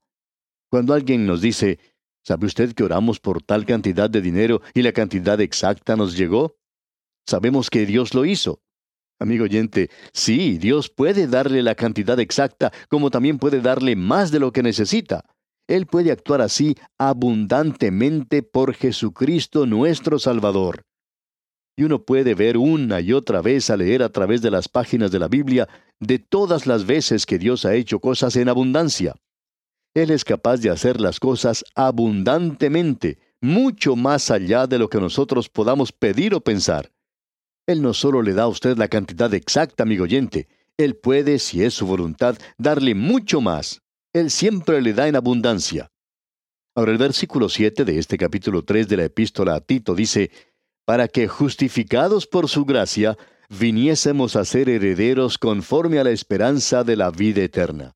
Cuando 0.70 0.94
alguien 0.94 1.26
nos 1.26 1.42
dice, 1.42 1.80
¿sabe 2.26 2.48
usted 2.48 2.74
que 2.74 2.84
oramos 2.84 3.20
por 3.20 3.42
tal 3.42 3.66
cantidad 3.66 4.10
de 4.10 4.22
dinero 4.22 4.62
y 4.74 4.82
la 4.82 4.92
cantidad 4.92 5.40
exacta 5.40 5.96
nos 5.96 6.18
llegó? 6.18 6.58
Sabemos 7.28 7.70
que 7.70 7.86
Dios 7.86 8.14
lo 8.14 8.26
hizo. 8.26 8.62
Amigo 9.20 9.46
oyente, 9.46 9.90
sí, 10.12 10.58
Dios 10.58 10.90
puede 10.90 11.28
darle 11.28 11.64
la 11.64 11.76
cantidad 11.76 12.20
exacta, 12.20 12.74
como 12.90 13.10
también 13.10 13.38
puede 13.40 13.62
darle 13.62 13.96
más 13.96 14.32
de 14.32 14.40
lo 14.40 14.52
que 14.52 14.62
necesita. 14.62 15.24
Él 15.68 15.86
puede 15.86 16.12
actuar 16.12 16.42
así 16.42 16.76
abundantemente 16.98 18.44
por 18.44 18.74
Jesucristo 18.74 19.66
nuestro 19.66 20.20
Salvador. 20.20 20.84
Y 21.78 21.84
uno 21.84 22.04
puede 22.04 22.36
ver 22.36 22.58
una 22.58 23.02
y 23.02 23.14
otra 23.14 23.42
vez 23.42 23.70
a 23.70 23.78
leer 23.78 24.04
a 24.04 24.10
través 24.10 24.42
de 24.42 24.52
las 24.52 24.70
páginas 24.70 25.12
de 25.12 25.20
la 25.20 25.28
Biblia 25.28 25.68
de 26.00 26.20
todas 26.20 26.68
las 26.68 26.86
veces 26.86 27.26
que 27.26 27.38
Dios 27.38 27.66
ha 27.66 27.74
hecho 27.74 28.00
cosas 28.00 28.36
en 28.36 28.50
abundancia. 28.50 29.16
Él 29.96 30.12
es 30.12 30.26
capaz 30.26 30.58
de 30.58 30.70
hacer 30.70 31.00
las 31.00 31.22
cosas 31.22 31.64
abundantemente, 31.74 33.18
mucho 33.40 33.96
más 33.96 34.30
allá 34.30 34.68
de 34.68 34.78
lo 34.78 34.90
que 34.90 35.00
nosotros 35.00 35.48
podamos 35.48 35.94
pedir 35.94 36.36
o 36.36 36.42
pensar. 36.42 36.92
Él 37.66 37.82
no 37.82 37.94
solo 37.94 38.22
le 38.22 38.34
da 38.34 38.44
a 38.44 38.48
usted 38.48 38.78
la 38.78 38.90
cantidad 38.90 39.34
exacta, 39.34 39.84
amigo 39.84 40.04
oyente, 40.04 40.50
Él 40.78 40.98
puede, 40.98 41.40
si 41.40 41.64
es 41.64 41.74
su 41.74 41.88
voluntad, 41.88 42.38
darle 42.58 42.94
mucho 42.94 43.40
más. 43.40 43.82
Él 44.12 44.32
siempre 44.32 44.82
le 44.82 44.94
da 44.94 45.08
en 45.08 45.16
abundancia. 45.16 45.90
Ahora 46.76 46.92
el 46.92 46.98
versículo 46.98 47.48
7 47.48 47.86
de 47.86 47.98
este 47.98 48.18
capítulo 48.18 48.64
3 48.64 48.90
de 48.90 48.98
la 48.98 49.06
epístola 49.06 49.56
a 49.56 49.62
Tito 49.62 49.96
dice, 49.96 50.30
para 50.84 51.08
que 51.08 51.30
justificados 51.30 52.28
por 52.28 52.50
su 52.50 52.66
gracia, 52.66 53.18
viniésemos 53.48 54.36
a 54.36 54.44
ser 54.44 54.68
herederos 54.68 55.38
conforme 55.38 56.00
a 56.00 56.04
la 56.04 56.12
esperanza 56.12 56.84
de 56.84 56.98
la 56.98 57.12
vida 57.12 57.42
eterna. 57.42 57.96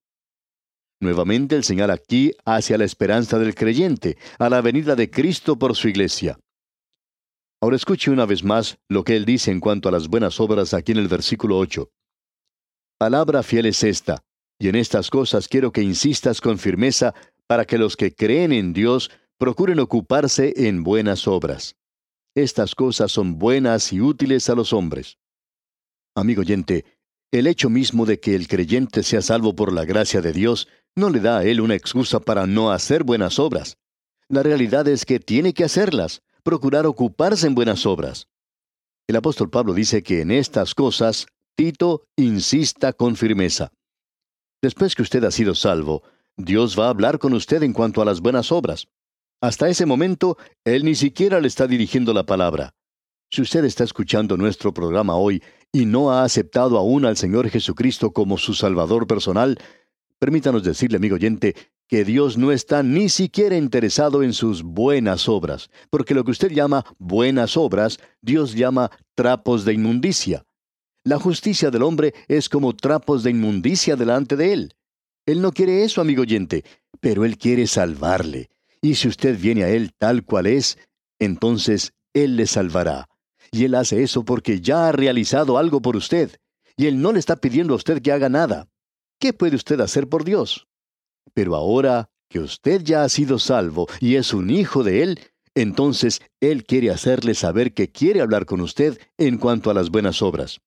Nuevamente 1.01 1.55
el 1.55 1.63
señal 1.63 1.91
aquí 1.91 2.33
hacia 2.45 2.77
la 2.77 2.83
esperanza 2.83 3.39
del 3.39 3.55
creyente, 3.55 4.17
a 4.37 4.49
la 4.49 4.61
venida 4.61 4.95
de 4.95 5.09
Cristo 5.09 5.57
por 5.57 5.75
su 5.75 5.87
iglesia. 5.87 6.37
Ahora 7.61 7.77
escuche 7.77 8.11
una 8.11 8.25
vez 8.25 8.43
más 8.43 8.77
lo 8.89 9.03
que 9.03 9.15
él 9.15 9.25
dice 9.25 9.51
en 9.51 9.59
cuanto 9.59 9.87
a 9.89 9.91
las 9.91 10.07
buenas 10.07 10.39
obras 10.39 10.73
aquí 10.73 10.91
en 10.91 10.97
el 10.97 11.07
versículo 11.07 11.57
8. 11.57 11.89
Palabra 12.97 13.43
fiel 13.43 13.65
es 13.65 13.83
esta, 13.83 14.23
y 14.59 14.67
en 14.67 14.75
estas 14.75 15.09
cosas 15.09 15.47
quiero 15.47 15.71
que 15.71 15.81
insistas 15.81 16.41
con 16.41 16.57
firmeza 16.57 17.13
para 17.47 17.65
que 17.65 17.77
los 17.77 17.95
que 17.95 18.13
creen 18.13 18.51
en 18.51 18.73
Dios 18.73 19.09
procuren 19.37 19.79
ocuparse 19.79 20.53
en 20.67 20.83
buenas 20.83 21.27
obras. 21.27 21.75
Estas 22.35 22.75
cosas 22.75 23.11
son 23.11 23.39
buenas 23.39 23.93
y 23.93 24.01
útiles 24.01 24.49
a 24.49 24.55
los 24.55 24.73
hombres. 24.73 25.17
Amigo 26.15 26.41
oyente, 26.41 26.85
el 27.31 27.47
hecho 27.47 27.69
mismo 27.69 28.05
de 28.05 28.19
que 28.19 28.35
el 28.35 28.47
creyente 28.47 29.03
sea 29.03 29.21
salvo 29.21 29.55
por 29.55 29.71
la 29.71 29.85
gracia 29.85 30.21
de 30.21 30.33
Dios 30.33 30.67
no 30.95 31.09
le 31.09 31.19
da 31.19 31.39
a 31.39 31.43
él 31.43 31.61
una 31.61 31.75
excusa 31.75 32.19
para 32.19 32.45
no 32.47 32.71
hacer 32.71 33.03
buenas 33.03 33.39
obras. 33.39 33.77
La 34.27 34.43
realidad 34.43 34.87
es 34.87 35.05
que 35.05 35.19
tiene 35.19 35.53
que 35.53 35.63
hacerlas, 35.63 36.21
procurar 36.43 36.85
ocuparse 36.85 37.47
en 37.47 37.55
buenas 37.55 37.85
obras. 37.85 38.27
El 39.07 39.15
apóstol 39.15 39.49
Pablo 39.49 39.73
dice 39.73 40.03
que 40.03 40.21
en 40.21 40.31
estas 40.31 40.75
cosas 40.75 41.25
Tito 41.55 42.03
insista 42.15 42.93
con 42.93 43.15
firmeza. 43.15 43.71
Después 44.61 44.95
que 44.95 45.01
usted 45.01 45.23
ha 45.23 45.31
sido 45.31 45.55
salvo, 45.55 46.03
Dios 46.37 46.79
va 46.79 46.85
a 46.85 46.89
hablar 46.89 47.19
con 47.19 47.33
usted 47.33 47.63
en 47.63 47.73
cuanto 47.73 48.01
a 48.01 48.05
las 48.05 48.21
buenas 48.21 48.51
obras. 48.51 48.87
Hasta 49.41 49.69
ese 49.69 49.85
momento, 49.85 50.37
Él 50.63 50.85
ni 50.85 50.95
siquiera 50.95 51.39
le 51.39 51.47
está 51.47 51.65
dirigiendo 51.65 52.13
la 52.13 52.25
palabra. 52.25 52.75
Si 53.31 53.41
usted 53.41 53.63
está 53.65 53.83
escuchando 53.83 54.37
nuestro 54.37 54.73
programa 54.73 55.15
hoy 55.15 55.43
y 55.71 55.85
no 55.85 56.11
ha 56.11 56.23
aceptado 56.23 56.77
aún 56.77 57.05
al 57.05 57.15
Señor 57.15 57.49
Jesucristo 57.49 58.11
como 58.11 58.37
su 58.37 58.53
Salvador 58.53 59.05
personal, 59.05 59.59
permítanos 60.19 60.63
decirle, 60.63 60.97
amigo 60.97 61.15
oyente, 61.15 61.55
que 61.87 62.05
Dios 62.05 62.37
no 62.37 62.51
está 62.51 62.83
ni 62.83 63.09
siquiera 63.09 63.57
interesado 63.57 64.21
en 64.21 64.33
sus 64.33 64.61
buenas 64.61 65.27
obras, 65.27 65.71
porque 65.89 66.13
lo 66.13 66.23
que 66.23 66.31
usted 66.31 66.51
llama 66.51 66.85
buenas 66.99 67.57
obras, 67.57 67.99
Dios 68.21 68.53
llama 68.53 68.91
trapos 69.15 69.65
de 69.65 69.73
inmundicia. 69.73 70.45
La 71.03 71.17
justicia 71.17 71.71
del 71.71 71.81
hombre 71.81 72.13
es 72.27 72.49
como 72.49 72.75
trapos 72.75 73.23
de 73.23 73.31
inmundicia 73.31 73.95
delante 73.95 74.35
de 74.35 74.53
Él. 74.53 74.75
Él 75.25 75.41
no 75.41 75.51
quiere 75.51 75.83
eso, 75.83 76.01
amigo 76.01 76.21
oyente, 76.21 76.63
pero 76.99 77.25
Él 77.25 77.37
quiere 77.37 77.65
salvarle. 77.65 78.49
Y 78.81 78.95
si 78.95 79.07
usted 79.07 79.37
viene 79.39 79.63
a 79.63 79.69
Él 79.69 79.91
tal 79.97 80.23
cual 80.23 80.45
es, 80.45 80.77
entonces 81.17 81.93
Él 82.13 82.35
le 82.35 82.45
salvará. 82.45 83.09
Y 83.51 83.65
Él 83.65 83.75
hace 83.75 84.03
eso 84.03 84.23
porque 84.23 84.61
ya 84.61 84.87
ha 84.87 84.91
realizado 84.91 85.57
algo 85.57 85.81
por 85.81 85.95
usted. 85.95 86.37
Y 86.77 86.85
Él 86.85 87.01
no 87.01 87.11
le 87.11 87.19
está 87.19 87.37
pidiendo 87.37 87.73
a 87.73 87.77
usted 87.77 88.01
que 88.01 88.11
haga 88.11 88.29
nada. 88.29 88.67
¿Qué 89.19 89.33
puede 89.33 89.57
usted 89.57 89.81
hacer 89.81 90.07
por 90.07 90.23
Dios? 90.23 90.67
Pero 91.33 91.55
ahora 91.55 92.09
que 92.29 92.39
usted 92.39 92.81
ya 92.83 93.03
ha 93.03 93.09
sido 93.09 93.37
salvo 93.37 93.87
y 93.99 94.15
es 94.15 94.33
un 94.33 94.49
hijo 94.49 94.83
de 94.83 95.03
Él, 95.03 95.19
entonces 95.55 96.21
Él 96.39 96.63
quiere 96.63 96.89
hacerle 96.89 97.33
saber 97.33 97.73
que 97.73 97.91
quiere 97.91 98.21
hablar 98.21 98.45
con 98.45 98.61
usted 98.61 98.97
en 99.17 99.37
cuanto 99.37 99.69
a 99.69 99.73
las 99.73 99.89
buenas 99.89 100.21
obras. 100.21 100.61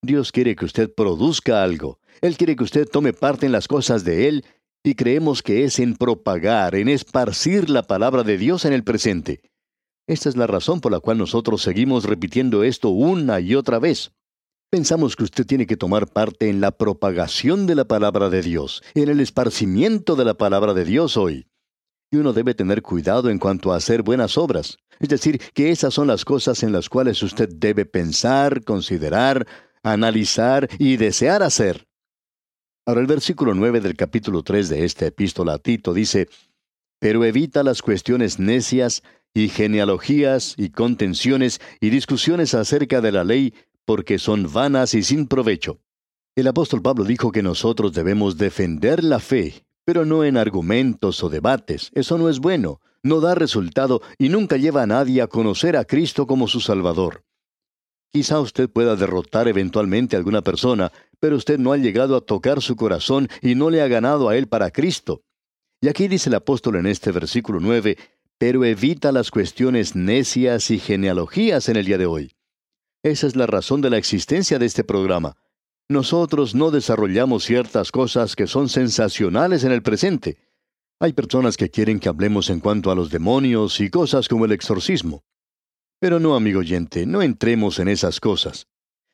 Dios 0.00 0.30
quiere 0.30 0.54
que 0.54 0.64
usted 0.64 0.94
produzca 0.94 1.64
algo. 1.64 1.98
Él 2.20 2.36
quiere 2.36 2.54
que 2.54 2.62
usted 2.62 2.88
tome 2.88 3.12
parte 3.12 3.46
en 3.46 3.52
las 3.52 3.66
cosas 3.66 4.04
de 4.04 4.28
Él 4.28 4.44
y 4.84 4.94
creemos 4.94 5.42
que 5.42 5.64
es 5.64 5.80
en 5.80 5.96
propagar, 5.96 6.76
en 6.76 6.88
esparcir 6.88 7.68
la 7.68 7.82
palabra 7.82 8.22
de 8.22 8.38
Dios 8.38 8.64
en 8.64 8.72
el 8.72 8.84
presente. 8.84 9.40
Esta 10.06 10.28
es 10.28 10.36
la 10.36 10.46
razón 10.46 10.80
por 10.80 10.92
la 10.92 11.00
cual 11.00 11.18
nosotros 11.18 11.62
seguimos 11.62 12.04
repitiendo 12.04 12.62
esto 12.62 12.90
una 12.90 13.40
y 13.40 13.56
otra 13.56 13.80
vez. 13.80 14.12
Pensamos 14.68 15.14
que 15.14 15.22
usted 15.22 15.46
tiene 15.46 15.66
que 15.66 15.76
tomar 15.76 16.08
parte 16.08 16.48
en 16.48 16.60
la 16.60 16.72
propagación 16.72 17.66
de 17.66 17.76
la 17.76 17.84
palabra 17.84 18.30
de 18.30 18.42
Dios, 18.42 18.82
en 18.94 19.08
el 19.08 19.20
esparcimiento 19.20 20.16
de 20.16 20.24
la 20.24 20.34
palabra 20.34 20.74
de 20.74 20.84
Dios 20.84 21.16
hoy. 21.16 21.46
Y 22.10 22.16
uno 22.16 22.32
debe 22.32 22.52
tener 22.52 22.82
cuidado 22.82 23.30
en 23.30 23.38
cuanto 23.38 23.72
a 23.72 23.76
hacer 23.76 24.02
buenas 24.02 24.36
obras. 24.36 24.78
Es 24.98 25.08
decir, 25.08 25.40
que 25.54 25.70
esas 25.70 25.94
son 25.94 26.08
las 26.08 26.24
cosas 26.24 26.64
en 26.64 26.72
las 26.72 26.88
cuales 26.88 27.22
usted 27.22 27.48
debe 27.48 27.84
pensar, 27.84 28.64
considerar, 28.64 29.46
analizar 29.84 30.68
y 30.80 30.96
desear 30.96 31.44
hacer. 31.44 31.86
Ahora 32.86 33.00
el 33.00 33.06
versículo 33.06 33.54
9 33.54 33.80
del 33.80 33.94
capítulo 33.94 34.42
3 34.42 34.68
de 34.68 34.84
esta 34.84 35.06
epístola 35.06 35.54
a 35.54 35.58
Tito 35.58 35.94
dice, 35.94 36.28
Pero 36.98 37.24
evita 37.24 37.62
las 37.62 37.82
cuestiones 37.82 38.40
necias 38.40 39.04
y 39.32 39.48
genealogías 39.48 40.54
y 40.56 40.70
contenciones 40.70 41.60
y 41.80 41.90
discusiones 41.90 42.54
acerca 42.54 43.00
de 43.00 43.12
la 43.12 43.22
ley 43.22 43.54
porque 43.86 44.18
son 44.18 44.52
vanas 44.52 44.92
y 44.92 45.02
sin 45.02 45.26
provecho. 45.26 45.78
El 46.34 46.48
apóstol 46.48 46.82
Pablo 46.82 47.04
dijo 47.04 47.32
que 47.32 47.42
nosotros 47.42 47.94
debemos 47.94 48.36
defender 48.36 49.02
la 49.02 49.20
fe, 49.20 49.64
pero 49.86 50.04
no 50.04 50.24
en 50.24 50.36
argumentos 50.36 51.24
o 51.24 51.30
debates. 51.30 51.90
Eso 51.94 52.18
no 52.18 52.28
es 52.28 52.40
bueno, 52.40 52.80
no 53.02 53.20
da 53.20 53.34
resultado 53.34 54.02
y 54.18 54.28
nunca 54.28 54.58
lleva 54.58 54.82
a 54.82 54.86
nadie 54.86 55.22
a 55.22 55.28
conocer 55.28 55.76
a 55.76 55.84
Cristo 55.84 56.26
como 56.26 56.48
su 56.48 56.60
Salvador. 56.60 57.24
Quizá 58.12 58.40
usted 58.40 58.68
pueda 58.68 58.96
derrotar 58.96 59.48
eventualmente 59.48 60.16
a 60.16 60.18
alguna 60.18 60.42
persona, 60.42 60.92
pero 61.20 61.36
usted 61.36 61.58
no 61.58 61.72
ha 61.72 61.76
llegado 61.76 62.16
a 62.16 62.20
tocar 62.20 62.60
su 62.60 62.76
corazón 62.76 63.28
y 63.40 63.54
no 63.54 63.70
le 63.70 63.80
ha 63.80 63.88
ganado 63.88 64.28
a 64.28 64.36
él 64.36 64.48
para 64.48 64.70
Cristo. 64.70 65.22
Y 65.80 65.88
aquí 65.88 66.08
dice 66.08 66.28
el 66.28 66.34
apóstol 66.34 66.76
en 66.76 66.86
este 66.86 67.12
versículo 67.12 67.60
9, 67.60 67.96
pero 68.38 68.64
evita 68.64 69.12
las 69.12 69.30
cuestiones 69.30 69.96
necias 69.96 70.70
y 70.70 70.78
genealogías 70.78 71.68
en 71.68 71.76
el 71.76 71.86
día 71.86 71.98
de 71.98 72.06
hoy. 72.06 72.35
Esa 73.06 73.28
es 73.28 73.36
la 73.36 73.46
razón 73.46 73.82
de 73.82 73.88
la 73.88 73.98
existencia 73.98 74.58
de 74.58 74.66
este 74.66 74.82
programa. 74.82 75.36
Nosotros 75.88 76.56
no 76.56 76.72
desarrollamos 76.72 77.44
ciertas 77.44 77.92
cosas 77.92 78.34
que 78.34 78.48
son 78.48 78.68
sensacionales 78.68 79.62
en 79.62 79.70
el 79.70 79.80
presente. 79.80 80.38
Hay 80.98 81.12
personas 81.12 81.56
que 81.56 81.70
quieren 81.70 82.00
que 82.00 82.08
hablemos 82.08 82.50
en 82.50 82.58
cuanto 82.58 82.90
a 82.90 82.96
los 82.96 83.08
demonios 83.08 83.78
y 83.78 83.90
cosas 83.90 84.26
como 84.26 84.44
el 84.44 84.50
exorcismo. 84.50 85.22
Pero 86.00 86.18
no, 86.18 86.34
amigo 86.34 86.58
oyente, 86.58 87.06
no 87.06 87.22
entremos 87.22 87.78
en 87.78 87.86
esas 87.86 88.18
cosas. 88.18 88.66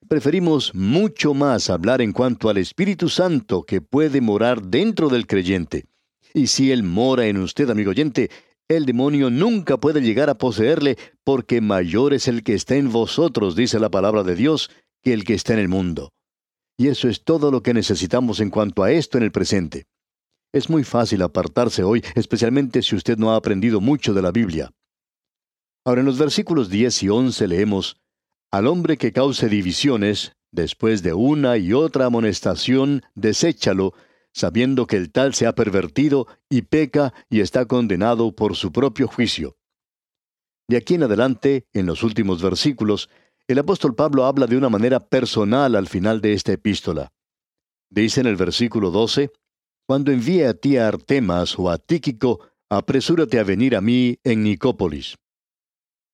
Preferimos 0.09 0.75
mucho 0.75 1.35
más 1.35 1.69
hablar 1.69 2.01
en 2.01 2.13
cuanto 2.13 2.49
al 2.49 2.57
Espíritu 2.57 3.11
Santo 3.11 3.63
que 3.63 3.83
puede 3.83 4.23
morar 4.23 4.63
dentro 4.63 5.11
del 5.11 5.27
creyente. 5.27 5.85
Y 6.33 6.47
si 6.47 6.73
Él 6.73 6.83
mora 6.83 7.27
en 7.27 7.37
usted, 7.37 7.69
amigo 7.69 7.91
oyente, 7.91 8.31
el 8.69 8.87
demonio 8.87 9.31
nunca 9.31 9.77
puede 9.77 10.01
llegar 10.01 10.31
a 10.31 10.39
poseerle, 10.39 10.97
porque 11.25 11.61
mayor 11.61 12.15
es 12.15 12.29
el 12.29 12.43
que 12.43 12.55
está 12.55 12.77
en 12.77 12.91
vosotros, 12.91 13.57
dice 13.57 13.79
la 13.79 13.91
palabra 13.91 14.23
de 14.23 14.35
Dios, 14.35 14.71
que 15.03 15.13
el 15.13 15.25
que 15.25 15.35
está 15.35 15.53
en 15.53 15.59
el 15.59 15.69
mundo. 15.69 16.11
Y 16.79 16.89
eso 16.89 17.09
es 17.09 17.23
todo 17.23 17.51
lo 17.51 17.63
que 17.63 17.75
necesitamos 17.75 18.41
en 18.41 18.51
cuanto 18.51 18.83
a 18.83 18.91
esto 18.91 19.19
en 19.19 19.25
el 19.25 19.33
presente. 19.33 19.85
Es 20.53 20.69
muy 20.69 20.85
fácil 20.85 21.23
apartarse 21.23 21.83
hoy, 21.83 22.05
especialmente 22.15 22.83
si 22.83 22.95
usted 22.95 23.17
no 23.19 23.33
ha 23.33 23.37
aprendido 23.37 23.81
mucho 23.81 24.15
de 24.15 24.23
la 24.23 24.33
Biblia. 24.33 24.71
Ahora 25.85 26.01
en 26.01 26.07
los 26.07 26.19
versículos 26.19 26.69
10 26.69 27.03
y 27.03 27.09
11 27.09 27.49
leemos, 27.49 27.97
Al 28.51 28.67
hombre 28.67 28.97
que 28.97 29.13
cause 29.13 29.49
divisiones, 29.49 30.33
después 30.53 31.03
de 31.03 31.15
una 31.15 31.57
y 31.57 31.73
otra 31.73 32.07
amonestación, 32.07 33.03
deséchalo, 33.15 33.95
sabiendo 34.33 34.87
que 34.87 34.97
el 34.97 35.11
tal 35.11 35.35
se 35.35 35.47
ha 35.47 35.55
pervertido 35.55 36.27
y 36.49 36.63
peca 36.63 37.13
y 37.29 37.41
está 37.41 37.67
condenado 37.67 38.35
por 38.35 38.57
su 38.57 38.73
propio 38.73 39.07
juicio. 39.07 39.57
De 40.69 40.77
aquí 40.77 40.95
en 40.95 41.03
adelante, 41.03 41.67
en 41.73 41.87
los 41.87 42.03
últimos 42.03 42.43
versículos, 42.43 43.11
el 43.47 43.59
apóstol 43.59 43.95
Pablo 43.95 44.25
habla 44.25 44.47
de 44.47 44.57
una 44.57 44.69
manera 44.69 45.01
personal 45.01 45.75
al 45.75 45.89
final 45.89 46.21
de 46.21 46.33
esta 46.33 46.53
epístola. 46.53 47.13
Dice 47.91 48.21
en 48.21 48.27
el 48.27 48.37
versículo 48.37 48.91
12, 48.91 49.31
Cuando 49.87 50.13
envíe 50.13 50.45
a 50.45 50.55
ti 50.55 50.77
a 50.77 50.89
Artemas 50.89 51.59
o 51.59 51.69
a 51.69 51.77
Tíquico, 51.79 52.41
apresúrate 52.71 53.39
a 53.39 53.45
venir 53.45 53.77
a 53.77 53.81
mí 53.81 54.19
en 54.25 54.45
Nicópolis. 54.45 55.17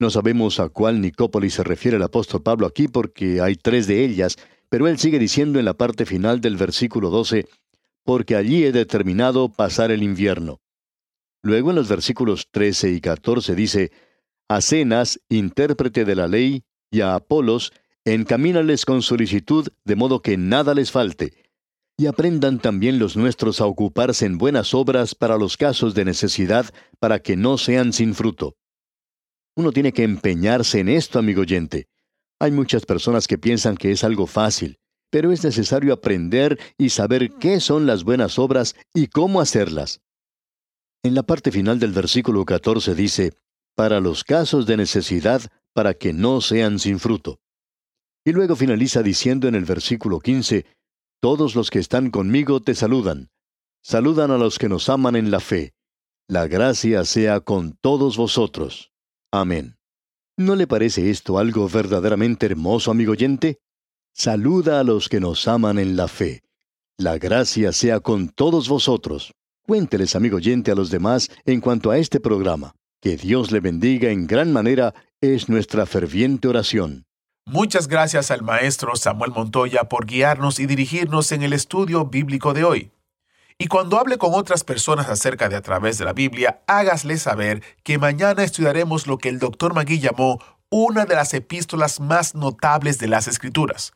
No 0.01 0.11
sabemos 0.11 0.59
a 0.59 0.69
cuál 0.69 1.01
Nicópolis 1.01 1.55
se 1.55 1.65
refiere 1.65 1.97
el 1.97 2.03
apóstol 2.03 2.43
Pablo 2.43 2.67
aquí 2.67 2.89
porque 2.89 3.41
hay 3.41 3.55
tres 3.55 3.87
de 3.87 4.05
ellas, 4.05 4.37
pero 4.69 4.89
él 4.89 4.99
sigue 4.99 5.19
diciendo 5.19 5.59
en 5.59 5.65
la 5.65 5.75
parte 5.75 6.07
final 6.07 6.41
del 6.41 6.57
versículo 6.57 7.11
12, 7.11 7.47
porque 8.09 8.37
allí 8.37 8.65
he 8.65 8.73
determinado 8.73 9.51
pasar 9.51 9.91
el 9.91 10.03
invierno. 10.03 10.63
Luego 11.43 11.69
en 11.69 11.77
los 11.77 11.91
versículos 11.91 12.49
13 12.51 12.93
y 12.93 13.03
14 13.03 13.55
dice, 13.55 13.93
a 14.49 14.63
Cenas, 14.63 15.21
intérprete 15.29 16.07
de 16.07 16.15
la 16.15 16.27
ley, 16.27 16.65
y 16.91 17.03
a 17.03 17.15
Apolos, 17.15 17.71
encamínales 18.07 18.87
con 18.87 19.03
solicitud, 19.03 19.69
de 19.85 19.95
modo 19.95 20.23
que 20.23 20.39
nada 20.39 20.73
les 20.73 20.91
falte. 20.91 21.35
Y 21.99 22.07
aprendan 22.07 22.61
también 22.61 22.99
los 22.99 23.15
nuestros 23.15 23.61
a 23.61 23.67
ocuparse 23.67 24.25
en 24.25 24.39
buenas 24.39 24.73
obras 24.73 25.15
para 25.15 25.37
los 25.37 25.59
casos 25.59 25.95
de 25.95 26.07
necesidad, 26.07 26.65
para 26.99 27.19
que 27.19 27.37
no 27.37 27.59
sean 27.59 27.93
sin 27.93 28.15
fruto. 28.15 28.57
Uno 29.55 29.71
tiene 29.71 29.93
que 29.93 30.05
empeñarse 30.05 30.81
en 30.81 30.89
esto, 30.89 31.19
amigo 31.19 31.43
oyente. 31.43 31.89
Hay 32.41 32.53
muchas 32.53 32.87
personas 32.87 33.27
que 33.27 33.37
piensan 33.37 33.77
que 33.77 33.91
es 33.91 34.03
algo 34.03 34.27
fácil, 34.27 34.78
pero 35.11 35.33
es 35.33 35.45
necesario 35.45 35.93
aprender 35.93 36.59
y 36.77 36.91
saber 36.91 37.33
qué 37.39 37.61
son 37.61 37.87
las 37.87 38.05
buenas 38.05 38.39
obras 38.39 38.75
y 38.95 39.09
cómo 39.09 39.41
hacerlas. 39.41 40.01
En 41.03 41.15
la 41.15 41.23
parte 41.23 41.51
final 41.53 41.79
del 41.79 41.93
versículo 41.93 42.45
14 42.45 42.95
dice, 42.95 43.33
para 43.77 44.01
los 44.01 44.25
casos 44.25 44.67
de 44.67 44.77
necesidad, 44.77 45.43
para 45.73 45.95
que 45.95 46.13
no 46.13 46.41
sean 46.41 46.79
sin 46.79 46.99
fruto. 46.99 47.39
Y 48.25 48.33
luego 48.33 48.57
finaliza 48.57 49.03
diciendo 49.03 49.47
en 49.47 49.55
el 49.55 49.65
versículo 49.65 50.19
15, 50.19 50.67
Todos 51.21 51.55
los 51.55 51.71
que 51.71 51.79
están 51.79 52.11
conmigo 52.11 52.61
te 52.61 52.75
saludan. 52.75 53.31
Saludan 53.83 54.33
a 54.33 54.39
los 54.39 54.59
que 54.59 54.69
nos 54.69 54.89
aman 54.89 55.17
en 55.17 55.31
la 55.31 55.41
fe. 55.41 55.73
La 56.29 56.47
gracia 56.47 57.05
sea 57.05 57.41
con 57.41 57.79
todos 57.81 58.17
vosotros. 58.17 58.93
Amén. 59.33 59.79
¿No 60.37 60.57
le 60.57 60.67
parece 60.67 61.11
esto 61.11 61.39
algo 61.39 61.69
verdaderamente 61.69 62.47
hermoso, 62.47 62.91
amigo 62.91 63.13
oyente? 63.13 63.61
Saluda 64.21 64.81
a 64.81 64.83
los 64.83 65.09
que 65.09 65.21
nos 65.21 65.47
aman 65.47 65.79
en 65.79 65.97
la 65.97 66.09
fe. 66.09 66.43
La 66.97 67.19
gracia 67.19 67.71
sea 67.73 68.01
con 68.01 68.31
todos 68.31 68.69
vosotros. 68.69 69.33
Cuénteles, 69.65 70.17
amigo 70.17 70.39
oyente, 70.39 70.73
a 70.73 70.75
los 70.75 70.91
demás 70.91 71.31
en 71.45 71.61
cuanto 71.61 71.93
a 71.93 71.99
este 71.99 72.19
programa. 72.19 72.75
Que 73.01 73.17
Dios 73.17 73.53
le 73.53 73.61
bendiga 73.61 74.11
en 74.11 74.27
gran 74.27 74.53
manera 74.53 74.93
es 75.21 75.49
nuestra 75.49 75.87
ferviente 75.87 76.49
oración. 76.49 77.05
Muchas 77.47 77.87
gracias 77.87 78.33
al 78.33 78.43
maestro 78.43 78.97
Samuel 78.97 79.31
Montoya 79.31 79.85
por 79.85 80.05
guiarnos 80.05 80.59
y 80.59 80.67
dirigirnos 80.67 81.31
en 81.31 81.45
el 81.45 81.53
estudio 81.53 82.07
bíblico 82.07 82.55
de 82.55 82.65
hoy. 82.65 82.91
Y 83.57 83.69
cuando 83.69 84.01
hable 84.01 84.19
con 84.19 84.35
otras 84.35 84.65
personas 84.65 85.09
acerca 85.09 85.49
de 85.49 85.55
a 85.55 85.63
través 85.63 85.97
de 85.97 86.07
la 86.07 86.13
Biblia, 86.13 86.65
hágasle 86.67 87.19
saber 87.19 87.63
que 87.85 87.99
mañana 87.99 88.43
estudiaremos 88.43 89.07
lo 89.07 89.17
que 89.17 89.29
el 89.29 89.39
doctor 89.39 89.75
Magui 89.75 90.01
llamó 90.01 90.41
una 90.71 91.05
de 91.05 91.15
las 91.15 91.35
epístolas 91.35 92.01
más 92.01 92.35
notables 92.35 92.99
de 92.99 93.07
las 93.07 93.29
Escrituras. 93.29 93.93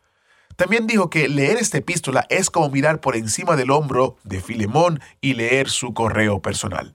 También 0.56 0.86
dijo 0.86 1.10
que 1.10 1.28
leer 1.28 1.56
esta 1.56 1.78
epístola 1.78 2.26
es 2.28 2.50
como 2.50 2.68
mirar 2.68 3.00
por 3.00 3.16
encima 3.16 3.56
del 3.56 3.70
hombro 3.70 4.16
de 4.24 4.40
Filemón 4.40 5.00
y 5.20 5.34
leer 5.34 5.68
su 5.68 5.94
correo 5.94 6.40
personal. 6.40 6.94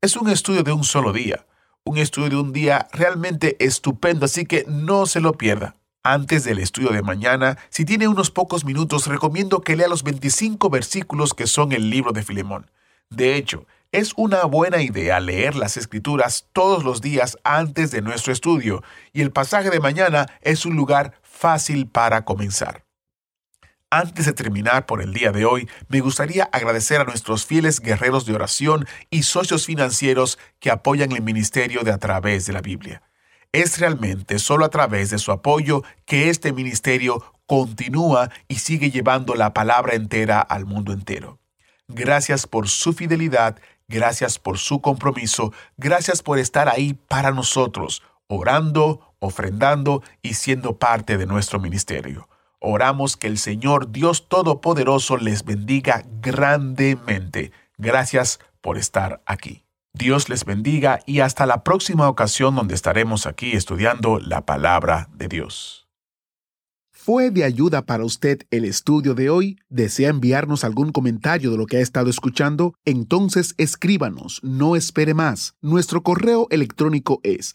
Es 0.00 0.16
un 0.16 0.28
estudio 0.28 0.62
de 0.62 0.72
un 0.72 0.84
solo 0.84 1.12
día, 1.12 1.46
un 1.84 1.98
estudio 1.98 2.28
de 2.28 2.36
un 2.36 2.52
día 2.52 2.88
realmente 2.92 3.56
estupendo, 3.64 4.26
así 4.26 4.44
que 4.44 4.64
no 4.68 5.06
se 5.06 5.20
lo 5.20 5.32
pierda. 5.32 5.76
Antes 6.02 6.44
del 6.44 6.58
estudio 6.58 6.90
de 6.90 7.00
mañana, 7.00 7.56
si 7.70 7.86
tiene 7.86 8.08
unos 8.08 8.30
pocos 8.30 8.66
minutos, 8.66 9.06
recomiendo 9.06 9.62
que 9.62 9.76
lea 9.76 9.88
los 9.88 10.02
25 10.02 10.68
versículos 10.68 11.32
que 11.32 11.46
son 11.46 11.72
el 11.72 11.88
libro 11.88 12.12
de 12.12 12.22
Filemón. 12.22 12.70
De 13.08 13.36
hecho, 13.36 13.66
es 13.92 14.12
una 14.16 14.44
buena 14.44 14.82
idea 14.82 15.20
leer 15.20 15.54
las 15.54 15.76
escrituras 15.76 16.48
todos 16.52 16.84
los 16.84 17.00
días 17.00 17.38
antes 17.44 17.90
de 17.90 18.02
nuestro 18.02 18.32
estudio, 18.32 18.82
y 19.12 19.22
el 19.22 19.30
pasaje 19.30 19.70
de 19.70 19.80
mañana 19.80 20.26
es 20.42 20.66
un 20.66 20.74
lugar 20.74 21.14
fácil 21.34 21.88
para 21.88 22.24
comenzar. 22.24 22.84
Antes 23.90 24.26
de 24.26 24.32
terminar 24.32 24.86
por 24.86 25.02
el 25.02 25.12
día 25.12 25.30
de 25.30 25.44
hoy, 25.44 25.68
me 25.88 26.00
gustaría 26.00 26.44
agradecer 26.52 27.00
a 27.00 27.04
nuestros 27.04 27.46
fieles 27.46 27.80
guerreros 27.80 28.26
de 28.26 28.34
oración 28.34 28.86
y 29.10 29.22
socios 29.22 29.66
financieros 29.66 30.38
que 30.58 30.70
apoyan 30.70 31.12
el 31.12 31.22
ministerio 31.22 31.82
de 31.82 31.92
a 31.92 31.98
través 31.98 32.46
de 32.46 32.54
la 32.54 32.60
Biblia. 32.60 33.02
Es 33.52 33.78
realmente 33.78 34.40
solo 34.40 34.64
a 34.64 34.70
través 34.70 35.10
de 35.10 35.18
su 35.18 35.30
apoyo 35.30 35.82
que 36.06 36.28
este 36.28 36.52
ministerio 36.52 37.22
continúa 37.46 38.30
y 38.48 38.56
sigue 38.56 38.90
llevando 38.90 39.34
la 39.34 39.54
palabra 39.54 39.94
entera 39.94 40.40
al 40.40 40.66
mundo 40.66 40.92
entero. 40.92 41.38
Gracias 41.86 42.46
por 42.48 42.68
su 42.68 42.94
fidelidad, 42.94 43.60
gracias 43.86 44.40
por 44.40 44.58
su 44.58 44.80
compromiso, 44.80 45.52
gracias 45.76 46.22
por 46.22 46.38
estar 46.38 46.68
ahí 46.68 46.94
para 46.94 47.30
nosotros, 47.30 48.02
orando, 48.26 49.13
ofrendando 49.24 50.02
y 50.22 50.34
siendo 50.34 50.78
parte 50.78 51.16
de 51.16 51.26
nuestro 51.26 51.58
ministerio. 51.58 52.28
Oramos 52.60 53.16
que 53.16 53.26
el 53.26 53.38
Señor 53.38 53.90
Dios 53.90 54.28
Todopoderoso 54.28 55.16
les 55.16 55.44
bendiga 55.44 56.04
grandemente. 56.20 57.52
Gracias 57.78 58.40
por 58.60 58.78
estar 58.78 59.22
aquí. 59.26 59.64
Dios 59.92 60.28
les 60.28 60.44
bendiga 60.44 61.00
y 61.06 61.20
hasta 61.20 61.46
la 61.46 61.62
próxima 61.62 62.08
ocasión 62.08 62.56
donde 62.56 62.74
estaremos 62.74 63.26
aquí 63.26 63.52
estudiando 63.52 64.18
la 64.18 64.44
palabra 64.44 65.08
de 65.14 65.28
Dios. 65.28 65.84
¿Fue 66.90 67.30
de 67.30 67.44
ayuda 67.44 67.82
para 67.82 68.04
usted 68.04 68.46
el 68.50 68.64
estudio 68.64 69.14
de 69.14 69.28
hoy? 69.28 69.58
¿Desea 69.68 70.08
enviarnos 70.08 70.64
algún 70.64 70.90
comentario 70.90 71.50
de 71.50 71.58
lo 71.58 71.66
que 71.66 71.76
ha 71.76 71.80
estado 71.80 72.08
escuchando? 72.08 72.74
Entonces 72.86 73.54
escríbanos, 73.58 74.40
no 74.42 74.74
espere 74.74 75.12
más. 75.12 75.54
Nuestro 75.60 76.02
correo 76.02 76.46
electrónico 76.50 77.20
es 77.22 77.54